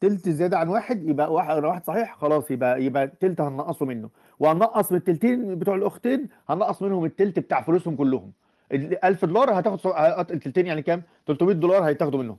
تلت 0.00 0.28
زيادة 0.28 0.58
عن 0.58 0.68
واحد 0.68 1.08
يبقى 1.08 1.32
واحد 1.32 1.64
واحد 1.64 1.84
صحيح 1.84 2.16
خلاص 2.16 2.50
يبقى 2.50 2.84
يبقى 2.84 3.06
تلت 3.20 3.40
هننقصه 3.40 3.86
منه. 3.86 4.08
وهننقص 4.40 4.92
من 4.92 4.98
التلتين 4.98 5.58
بتوع 5.58 5.74
الأختين 5.74 6.28
هننقص 6.48 6.82
منهم 6.82 7.04
التلت 7.04 7.38
بتاع 7.38 7.62
فلوسهم 7.62 7.96
كلهم. 7.96 8.32
ال 8.72 9.04
1000 9.04 9.24
دولار 9.24 9.60
هتاخد 9.60 9.80
التلتين 10.30 10.66
يعني 10.66 10.82
كام؟ 10.82 11.02
300 11.26 11.54
دولار 11.54 11.82
هيتاخدوا 11.82 12.22
منهم. 12.22 12.36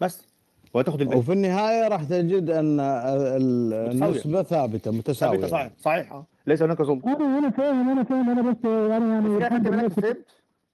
بس. 0.00 0.26
وهتاخد 0.74 1.00
الباقي. 1.00 1.18
وفي 1.18 1.32
النهاية 1.32 1.88
راح 1.88 2.04
تجد 2.04 2.50
أن. 2.50 2.80
النسبة 2.80 4.42
ثابتة 4.42 4.90
متساوية. 4.90 5.36
ثابتة 5.38 5.48
صحيح. 5.52 5.70
صحيح. 5.78 6.12
آه. 6.12 6.26
ليس 6.46 6.62
هناك 6.62 6.82
ظلم. 6.82 7.02
أنا 7.06 7.38
أنا 7.38 7.50
فاهم 7.50 7.88
أنا 7.90 8.04
فاهم. 8.04 8.30
أنا 8.30 8.42
بس 8.50 8.56
أنا 8.64 9.38
يعني 9.40 9.88
كنت- 9.88 10.00
فهمت؟ 10.00 10.26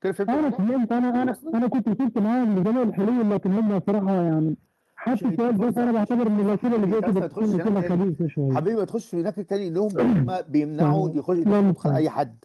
كده 0.03 0.13
فهمت 0.13 0.31
أنا؟ 0.31 0.51
فهمت. 0.51 0.93
أنا 0.93 1.23
أنا 1.23 1.37
أنا 1.55 1.67
كنت 1.69 1.89
وصلت 1.89 2.19
معاهم 2.19 2.59
لجميع 2.59 2.83
الحلول 2.83 3.31
لكن 3.31 3.53
هم 3.53 3.81
صراحة 3.87 4.13
يعني 4.23 4.57
حتى 4.97 5.13
السؤال 5.29 5.59
ده 5.73 5.83
أنا 5.83 5.93
بعتبر 5.93 6.27
إن 6.27 6.41
الاسئله 6.41 6.77
اللي 6.77 6.87
بس 6.87 7.11
كده 7.11 7.81
تاني. 7.81 7.89
خبيثه 7.89 8.29
شوية. 8.29 8.53
حبيبي 8.55 8.77
ما 8.77 8.85
تخش 8.85 9.15
هناك 9.15 9.35
تاني 9.35 9.71
لهم 9.71 9.99
هم 10.01 10.37
بيمنعوا 10.49 11.11
يخش 11.15 11.37
يدخل. 11.39 11.91
أي 11.91 12.11
حد. 12.11 12.37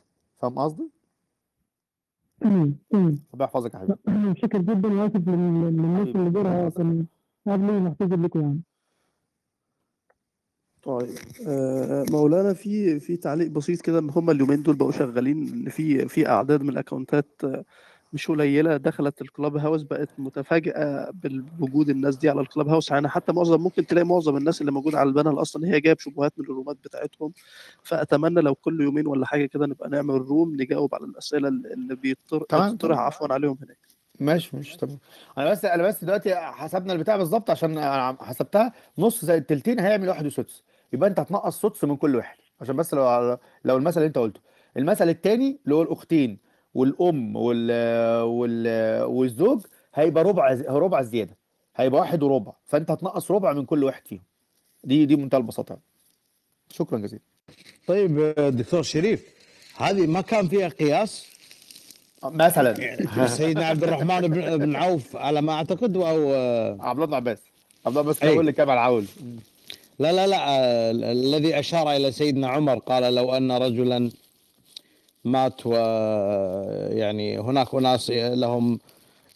فاهم 0.41 0.59
قصدي؟ 0.59 0.89
ربنا 2.43 2.73
يحفظك 3.41 3.73
يا 3.73 3.79
حبيبي. 3.79 4.39
شكر 4.41 4.61
جدا 4.61 4.87
واسف 4.93 5.27
لل- 5.29 5.73
للناس 5.77 6.07
اللي 6.07 6.29
دورها 6.29 6.69
كان 6.69 7.05
قبلي 7.47 7.79
محتاج 7.79 8.13
لكم 8.13 8.41
يعني. 8.41 8.61
طيب 10.83 11.09
آه، 11.47 12.05
مولانا 12.11 12.53
في 12.53 12.99
في 12.99 13.17
تعليق 13.17 13.47
بسيط 13.51 13.81
كده 13.81 13.99
ان 13.99 14.09
هم 14.09 14.29
اليومين 14.29 14.63
دول 14.63 14.75
بقوا 14.75 14.91
شغالين 14.91 15.47
إن 15.47 15.69
في 15.69 16.07
في 16.07 16.29
أعداد 16.29 16.61
من 16.63 16.69
الأكونتات 16.69 17.41
آه، 17.43 17.65
مش 18.13 18.27
قليلة 18.27 18.77
دخلت 18.77 19.21
الكلاب 19.21 19.57
هاوس 19.57 19.81
بقت 19.81 20.09
متفاجئة 20.17 21.09
بوجود 21.59 21.89
الناس 21.89 22.15
دي 22.15 22.29
على 22.29 22.41
ال 22.41 22.67
Clubhouse 22.69 22.91
يعني 22.91 23.09
حتى 23.09 23.31
معظم 23.33 23.61
ممكن 23.61 23.85
تلاقي 23.85 24.05
معظم 24.05 24.37
الناس 24.37 24.61
اللي 24.61 24.71
موجودة 24.71 24.99
على 24.99 25.09
ال 25.09 25.14
panel 25.14 25.41
أصلا 25.41 25.67
هي 25.67 25.79
جايب 25.81 25.99
شبهات 25.99 26.33
من 26.37 26.45
ال 26.45 26.50
room 26.50 26.72
ات 26.72 26.77
بتاعتهم. 26.83 27.33
فأتمنى 27.83 28.41
لو 28.41 28.55
كل 28.55 28.81
يومين 28.81 29.07
ولا 29.07 29.25
حاجة 29.25 29.45
كده 29.45 29.65
نبقى 29.65 29.89
نعمل 29.89 30.15
room 30.15 30.55
نجاوب 30.61 30.95
على 30.95 31.05
الأسئلة 31.05 31.47
اللي 31.47 31.95
بيطر- 31.95 32.43
تمام، 32.49 32.73
بتطرح. 32.75 32.95
تمام. 32.95 33.05
عفوا 33.05 33.33
عليهم 33.33 33.57
هناك. 33.63 33.77
ماشي 34.19 34.55
ماشي 34.57 34.77
تمام. 34.77 34.97
أنا 35.37 35.51
بس 35.51 35.65
أنا 35.65 35.83
بس 35.83 36.03
دلوقتي 36.03 36.35
حسبنا 36.35 36.93
البتاع 36.93 37.17
بالظبط 37.17 37.49
عشان 37.49 37.79
حسبتها. 38.21 38.73
نص 38.97 39.25
زائد 39.25 39.41
التلتين 39.41 39.79
هيعمل 39.79 40.09
واحد 40.09 40.25
وسدس 40.25 40.63
يبقى 40.93 41.09
أنت 41.09 41.19
هتنقص 41.19 41.61
سدس 41.61 41.83
من 41.83 41.95
كل 41.97 42.15
واحد. 42.15 42.37
عشان 42.61 42.75
بس 42.75 42.93
لو 42.93 43.37
لو 43.65 43.77
المثل 43.77 43.97
اللي 43.99 44.07
أنت 44.07 44.17
قلته. 44.17 44.39
المثل 44.77 45.09
التاني 45.09 45.59
اللي 45.65 45.75
هو 45.75 45.81
الأختين. 45.81 46.46
والأم 46.77 47.35
وال 47.35 47.71
وال 48.21 48.67
والزوج 49.03 49.61
هيبقى 49.95 50.23
ربع 50.23 50.57
ربع 50.69 51.01
زيادة. 51.01 51.37
هيبقى 51.75 52.01
واحد 52.01 52.23
وربع. 52.23 52.51
فأنت 52.65 52.91
هتنقص 52.91 53.31
ربع 53.31 53.53
من 53.53 53.65
كل 53.65 53.83
واحد 53.83 54.07
فيهم. 54.07 54.23
دي 54.83 55.05
دي 55.05 55.15
منتهى 55.15 55.37
البساطة. 55.37 55.77
شكرا 56.69 56.97
جزيلا. 56.99 57.21
طيب 57.87 58.33
دكتور 58.37 58.83
شريف 58.83 59.25
هذه 59.77 60.07
ما 60.07 60.21
كان 60.21 60.47
فيها 60.47 60.67
قياس؟ 60.67 61.27
مثلا. 62.23 63.27
سيدنا 63.27 63.65
عبد 63.65 63.83
الرحمن 63.83 64.27
بن 64.57 64.75
عوف 64.75 65.15
على 65.15 65.41
ما 65.41 65.53
أعتقد 65.53 65.97
أو 65.97 66.03
عبد 66.81 66.95
الله 66.95 67.05
بن 67.05 67.13
عباس. 67.13 67.39
عبد 67.85 67.97
الله 67.97 68.15
أي. 68.23 68.35
هو 68.35 68.41
اللي 68.41 68.51
كان 68.51 68.69
على 68.69 68.79
العول. 68.79 69.05
لا 69.99 70.11
لا 70.11 70.27
لا 70.27 70.37
آه، 70.37 70.91
الذي 70.91 71.59
أشار 71.59 71.91
إلى 71.91 72.11
سيدنا 72.11 72.47
عمر 72.47 72.79
قال 72.79 73.15
لو 73.15 73.33
أن 73.37 73.51
رجلا 73.51 74.11
مات 75.27 75.65
و 75.65 75.71
يعني 76.97 77.39
هناك 77.39 77.75
أناس 77.75 78.09
لهم 78.09 78.79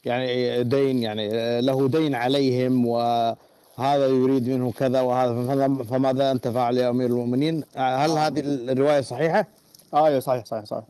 يعني 0.05 0.63
دين 0.63 0.97
يعني 1.03 1.29
له 1.61 1.87
دين 1.87 2.15
عليهم 2.15 2.85
وهذا 2.85 4.07
يريد 4.07 4.49
منه 4.49 4.71
كذا 4.71 5.01
وهذا 5.01 5.33
فما- 5.47 5.83
فماذا 5.83 6.31
أنت 6.31 6.47
فاعل 6.47 6.77
يا 6.77 6.89
أمير 6.89 7.07
المؤمنين؟ 7.09 7.63
هل 7.75 8.11
هذه 8.11 8.39
الرواية 8.45 9.01
صحيحة؟ 9.01 9.47
آه 9.93 10.07
أيوه 10.07 10.19
صحيح 10.19 10.45
صحيح 10.45 10.65
صحيح. 10.65 10.83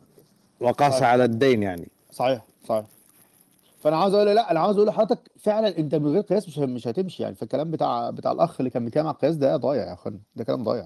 وقاس 0.61 0.93
صحيح. 0.93 1.03
على 1.07 1.23
الدين 1.23 1.63
يعني. 1.63 1.87
صحيح 2.11 2.41
صحيح. 2.69 2.85
فأنا 3.83 3.97
عاوز 3.97 4.13
أقول 4.13 4.27
لا 4.35 4.51
أنا 4.51 4.59
عاوز 4.59 4.75
أقول 4.75 4.87
لحضرتك 4.87 5.19
فعلا 5.39 5.77
أنت 5.77 5.95
من 5.95 6.07
غير 6.11 6.21
قياس 6.21 6.47
مش 6.47 6.57
مش 6.57 6.87
هتمشي 6.87 7.23
يعني. 7.23 7.35
فالكلام 7.35 7.71
بتاع 7.71 8.09
بتاع 8.09 8.31
الأخ 8.31 8.55
اللي 8.59 8.69
كان 8.69 8.85
بيتكلم 8.85 9.07
على 9.07 9.13
القياس 9.15 9.35
ده 9.35 9.57
ضايع 9.57 9.87
يا 9.87 9.93
اخوانا 9.93 10.17
ده 10.35 10.43
كلام 10.43 10.63
ضايع. 10.63 10.83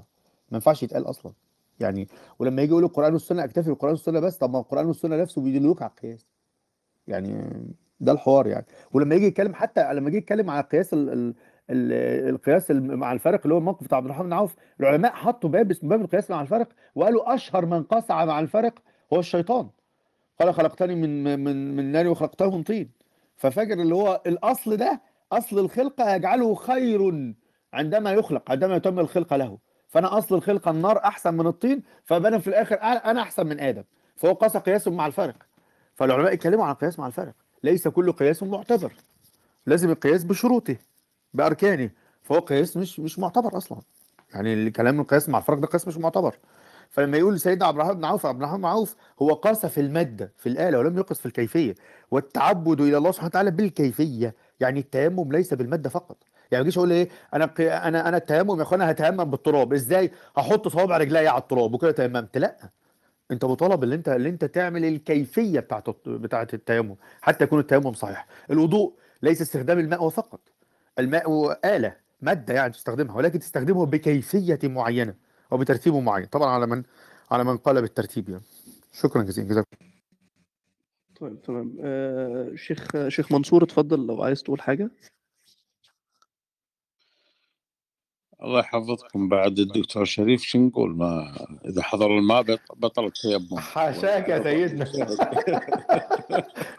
ما 0.51 0.55
ينفعش 0.55 0.83
يتقال 0.83 1.09
أصلا. 1.09 1.31
يعني 1.79 2.07
ولما 2.39 2.61
يجي 2.61 2.71
يقول 2.71 2.83
القرآن 2.83 3.13
والسنة 3.13 3.43
أكتفي 3.43 3.69
بالقرآن 3.69 3.91
والسنة 3.91 4.19
بس 4.19 4.37
طب 4.37 4.53
ما 4.53 4.59
القرآن 4.59 4.85
والسنة 4.85 5.15
نفسه 5.15 5.41
بيدلوك 5.41 5.81
على 5.81 5.91
القياس. 5.91 6.25
يعني 7.07 7.51
ده 7.99 8.11
الحوار 8.11 8.47
يعني. 8.47 8.65
ولما 8.93 9.15
يجي 9.15 9.25
يتكلم 9.25 9.53
حتى 9.53 9.93
لما 9.93 10.07
يجي 10.09 10.17
يتكلم 10.17 10.49
على 10.49 10.63
القياس 10.63 10.93
ال 10.93 11.09
ال 11.09 11.33
ال 11.69 11.93
القياس 12.29 12.71
مع 12.71 13.13
الفرق 13.13 13.41
اللي 13.43 13.53
هو 13.53 13.57
الموقف 13.57 13.83
بتاع 13.83 13.97
عبد 13.97 14.05
الرحمن 14.05 14.25
بن 14.25 14.33
عوف 14.33 14.55
العلماء 14.79 15.11
حطوا 15.11 15.49
باب 15.49 15.71
اسمه 15.71 15.89
باب 15.89 16.01
القياس 16.01 16.31
مع 16.31 16.41
الفرق 16.41 16.67
وقالوا 16.95 17.33
أشهر 17.35 17.65
من 17.65 17.83
قسع 17.83 18.25
مع 18.25 18.39
الفرق 18.39 18.79
هو 19.13 19.19
الشيطان. 19.19 19.69
قال 20.39 20.53
خلقتني 20.53 20.95
من 20.95 21.39
من 21.43 21.75
من 21.75 21.91
نار 21.91 22.07
وخلقته 22.07 22.57
من 22.57 22.63
طين. 22.63 22.91
ففاكر 23.35 23.73
اللي 23.73 23.95
هو 23.95 24.21
الأصل 24.27 24.77
ده 24.77 25.01
أصل 25.31 25.59
الخلقة 25.59 26.15
يجعله 26.15 26.55
خير 26.55 27.33
عندما 27.73 28.11
يخلق 28.11 28.51
عندما 28.51 28.75
يتم 28.75 28.99
الخلقه 28.99 29.37
له. 29.37 29.57
فانا 29.87 30.17
اصل 30.17 30.35
الخلقه 30.35 30.71
النار 30.71 30.97
احسن 30.97 31.33
من 31.33 31.47
الطين 31.47 31.83
فانا 32.03 32.39
في 32.39 32.47
الآخر 32.47 32.75
أنا 32.81 33.21
احسن 33.21 33.47
من 33.47 33.59
آدم. 33.59 33.83
فهو 34.15 34.33
قاس 34.33 34.57
قياس 34.57 34.87
مع 34.87 35.07
الفرق. 35.07 35.35
فالعلماء 35.95 36.33
اتكلموا 36.33 36.65
عن 36.65 36.71
القياس 36.71 36.99
مع 36.99 37.07
الفرق. 37.07 37.33
ليس 37.63 37.87
كل 37.87 38.11
قياس 38.11 38.43
معتبر. 38.43 38.93
لازم 39.65 39.89
القياس 39.89 40.23
بشروطه 40.23 40.75
باركانه. 41.33 41.89
فهو 42.23 42.39
قياس 42.39 42.77
مش 42.77 42.99
مش 42.99 43.19
معتبر 43.19 43.57
أصلا. 43.57 43.79
يعني 44.33 44.53
الكلام 44.53 44.99
القياس 44.99 45.29
مع 45.29 45.37
الفرق 45.37 45.57
ده 45.57 45.67
قياس 45.67 45.87
مش 45.87 45.97
معتبر. 45.97 46.35
فلما 46.89 47.17
يقول 47.17 47.39
سيدنا 47.39 47.65
عبد 47.65 47.77
الرحمن 47.77 47.97
بن 47.97 48.05
عوف 48.05 48.25
عبد 48.25 48.37
الرحمن 48.39 48.57
بن 48.57 48.65
عوف 48.65 48.95
هو 49.21 49.33
قاس 49.33 49.65
في 49.65 49.81
المادة 49.81 50.31
في 50.37 50.49
الآلة 50.49 50.79
ولم 50.79 50.97
يقص 50.97 51.19
في 51.19 51.25
الكيفية. 51.25 51.75
والتعبد 52.11 52.81
إلى 52.81 52.97
الله 52.97 53.11
سبحانه 53.11 53.27
وتعالى 53.27 53.51
بالكيفية. 53.51 54.35
يعني 54.59 54.79
التيمم 54.79 55.31
ليس 55.31 55.53
بالمادة 55.53 55.89
فقط. 55.89 56.17
يعني 56.51 56.61
ما 56.63 56.67
اجيش 56.67 56.77
أقول 56.77 56.91
إيه 56.91 57.09
أنا 57.33 57.53
أنا 57.87 58.09
أنا 58.09 58.17
التيمم 58.17 58.57
يا 58.57 58.61
إخوانا 58.63 58.91
هتيمم 58.91 59.23
بالتراب 59.23 59.73
إزاي 59.73 60.11
هحط 60.37 60.67
صوابع 60.67 60.97
رجلي 60.97 61.27
على 61.27 61.41
التراب 61.41 61.73
وكده 61.73 61.91
تيممت؟ 61.91 62.37
لا 62.37 62.69
أنت 63.31 63.45
مطالب 63.45 63.83
اللي 63.83 63.95
أنت 63.95 64.09
اللي 64.09 64.29
أنت 64.29 64.45
تعمل 64.45 64.85
الكيفية 64.85 65.59
بتاعت 65.59 65.89
بتاعت 66.07 66.53
التيمم 66.53 66.95
حتى 67.21 67.43
يكون 67.43 67.59
التيمم 67.59 67.93
صحيح. 67.93 68.27
الوضوء 68.51 68.93
ليس 69.21 69.41
استخدام 69.41 69.79
الماء 69.79 70.09
فقط 70.09 70.39
الماء 70.99 71.57
آلة 71.65 71.95
مادة 72.21 72.53
يعني 72.53 72.73
تستخدمها 72.73 73.15
ولكن 73.15 73.39
تستخدمه 73.39 73.85
بكيفية 73.85 74.59
معينة 74.63 75.13
أو 75.51 75.57
بترتيب 75.57 75.93
معين. 75.95 76.25
طبعا 76.25 76.49
على 76.49 76.67
من 76.67 76.83
على 77.31 77.43
من 77.43 77.57
قال 77.57 77.81
بالترتيب 77.81 78.29
يعني. 78.29 78.43
شكرا 78.93 79.23
جزيلا 79.23 79.47
جزاك 79.47 79.65
طيب 81.19 81.41
تمام. 81.41 81.77
آه 81.81 82.51
شيخ 82.55 83.07
شيخ 83.07 83.31
منصور 83.31 83.63
اتفضل 83.63 84.07
لو 84.07 84.23
عايز 84.23 84.43
تقول 84.43 84.61
حاجة. 84.61 84.89
الله 88.43 88.59
يحفظكم 88.59 89.29
بعد 89.29 89.59
الدكتور 89.59 90.05
شريف 90.05 90.41
شو 90.41 90.59
نقول؟ 90.59 90.95
ما 90.97 91.35
إذا 91.65 91.81
حضر 91.81 92.17
الماء 92.17 92.41
بط- 92.41 92.59
بطل 92.75 93.05
التيمم. 93.05 93.57
حاشاك 93.59 94.29
يا 94.29 94.43
سيدنا. 94.43 94.85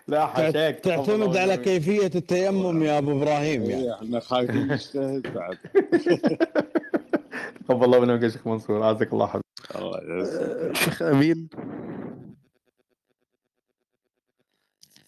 لا 0.08 0.26
حاشاك. 0.26 0.80
تعتمد 0.80 1.36
على 1.36 1.56
كيفية 1.56 2.06
التيمم 2.14 2.82
يا 2.82 2.98
أبو 2.98 3.12
إبراهيم 3.22 3.62
يعني. 3.62 3.82
إيه، 3.84 3.94
إحنا 3.94 4.20
خايفين 4.20 4.68
نجتهد 4.68 5.34
بعد. 5.34 5.58
تقبل 7.68 7.84
الله 7.84 8.00
منك 8.00 8.22
يا 8.22 8.28
شيخ 8.28 8.46
منصور. 8.46 8.82
عزك 8.82 9.12
الله 9.12 9.26
حبيبي 9.26 9.44
الله 9.74 9.98
يجزاك 10.02 10.40
آه 10.40 10.72
شيخ 10.72 11.02
أمين. 11.02 11.48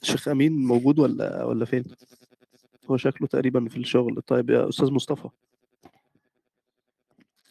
شيخ 0.02 0.28
أمين 0.28 0.52
موجود 0.52 0.98
ولا 0.98 1.44
ولا 1.44 1.64
فين؟ 1.64 1.84
هو 2.90 2.96
شكله 2.96 3.28
تقريبا 3.28 3.68
في 3.68 3.76
الشغل. 3.76 4.22
طيب 4.26 4.50
يا 4.50 4.68
أستاذ 4.68 4.90
مصطفى. 4.90 5.28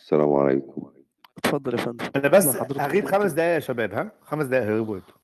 السلام 0.08 0.34
عليكم. 0.34 0.92
اتفضل 1.38 1.74
يا 1.74 1.78
فندم. 1.78 2.06
أنا 2.16 2.28
بس 2.28 2.48
هغيب 2.78 3.06
خمس 3.06 3.32
دقايق 3.32 3.54
يا 3.54 3.60
شباب 3.60 3.94
ها؟ 3.94 4.12
خمس 4.22 4.46
دقايق 4.46 4.68
أنتوا. 4.68 5.16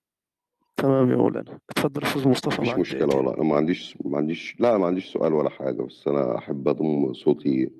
تمام 0.77 1.11
يا 1.11 1.15
مولانا. 1.15 1.59
اتفضل 1.69 2.03
يا 2.03 2.07
أستاذ 2.07 2.27
مصطفى 2.27 2.61
مش 2.61 2.69
دقيقتين 2.69 3.17
والله. 3.17 3.33
أنا 3.33 3.43
ما 3.43 3.55
عنديش 3.55 3.97
ما 4.05 4.17
عنديش 4.17 4.55
لا 4.59 4.77
ما 4.77 4.85
عنديش 4.85 5.13
سؤال 5.13 5.33
ولا 5.33 5.49
حاجة 5.49 5.81
بس 5.81 6.07
أنا 6.07 6.37
أحب 6.37 6.67
أضم 6.67 7.13
صوتي 7.13 7.71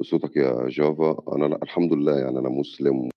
لصوتك 0.00 0.36
يا 0.36 0.68
جافا 0.68 1.22
أنا 1.36 1.44
لا 1.46 1.58
الحمد 1.62 1.92
لله 1.92 2.18
يعني 2.18 2.38
أنا 2.38 2.48
مسلم 2.48 3.08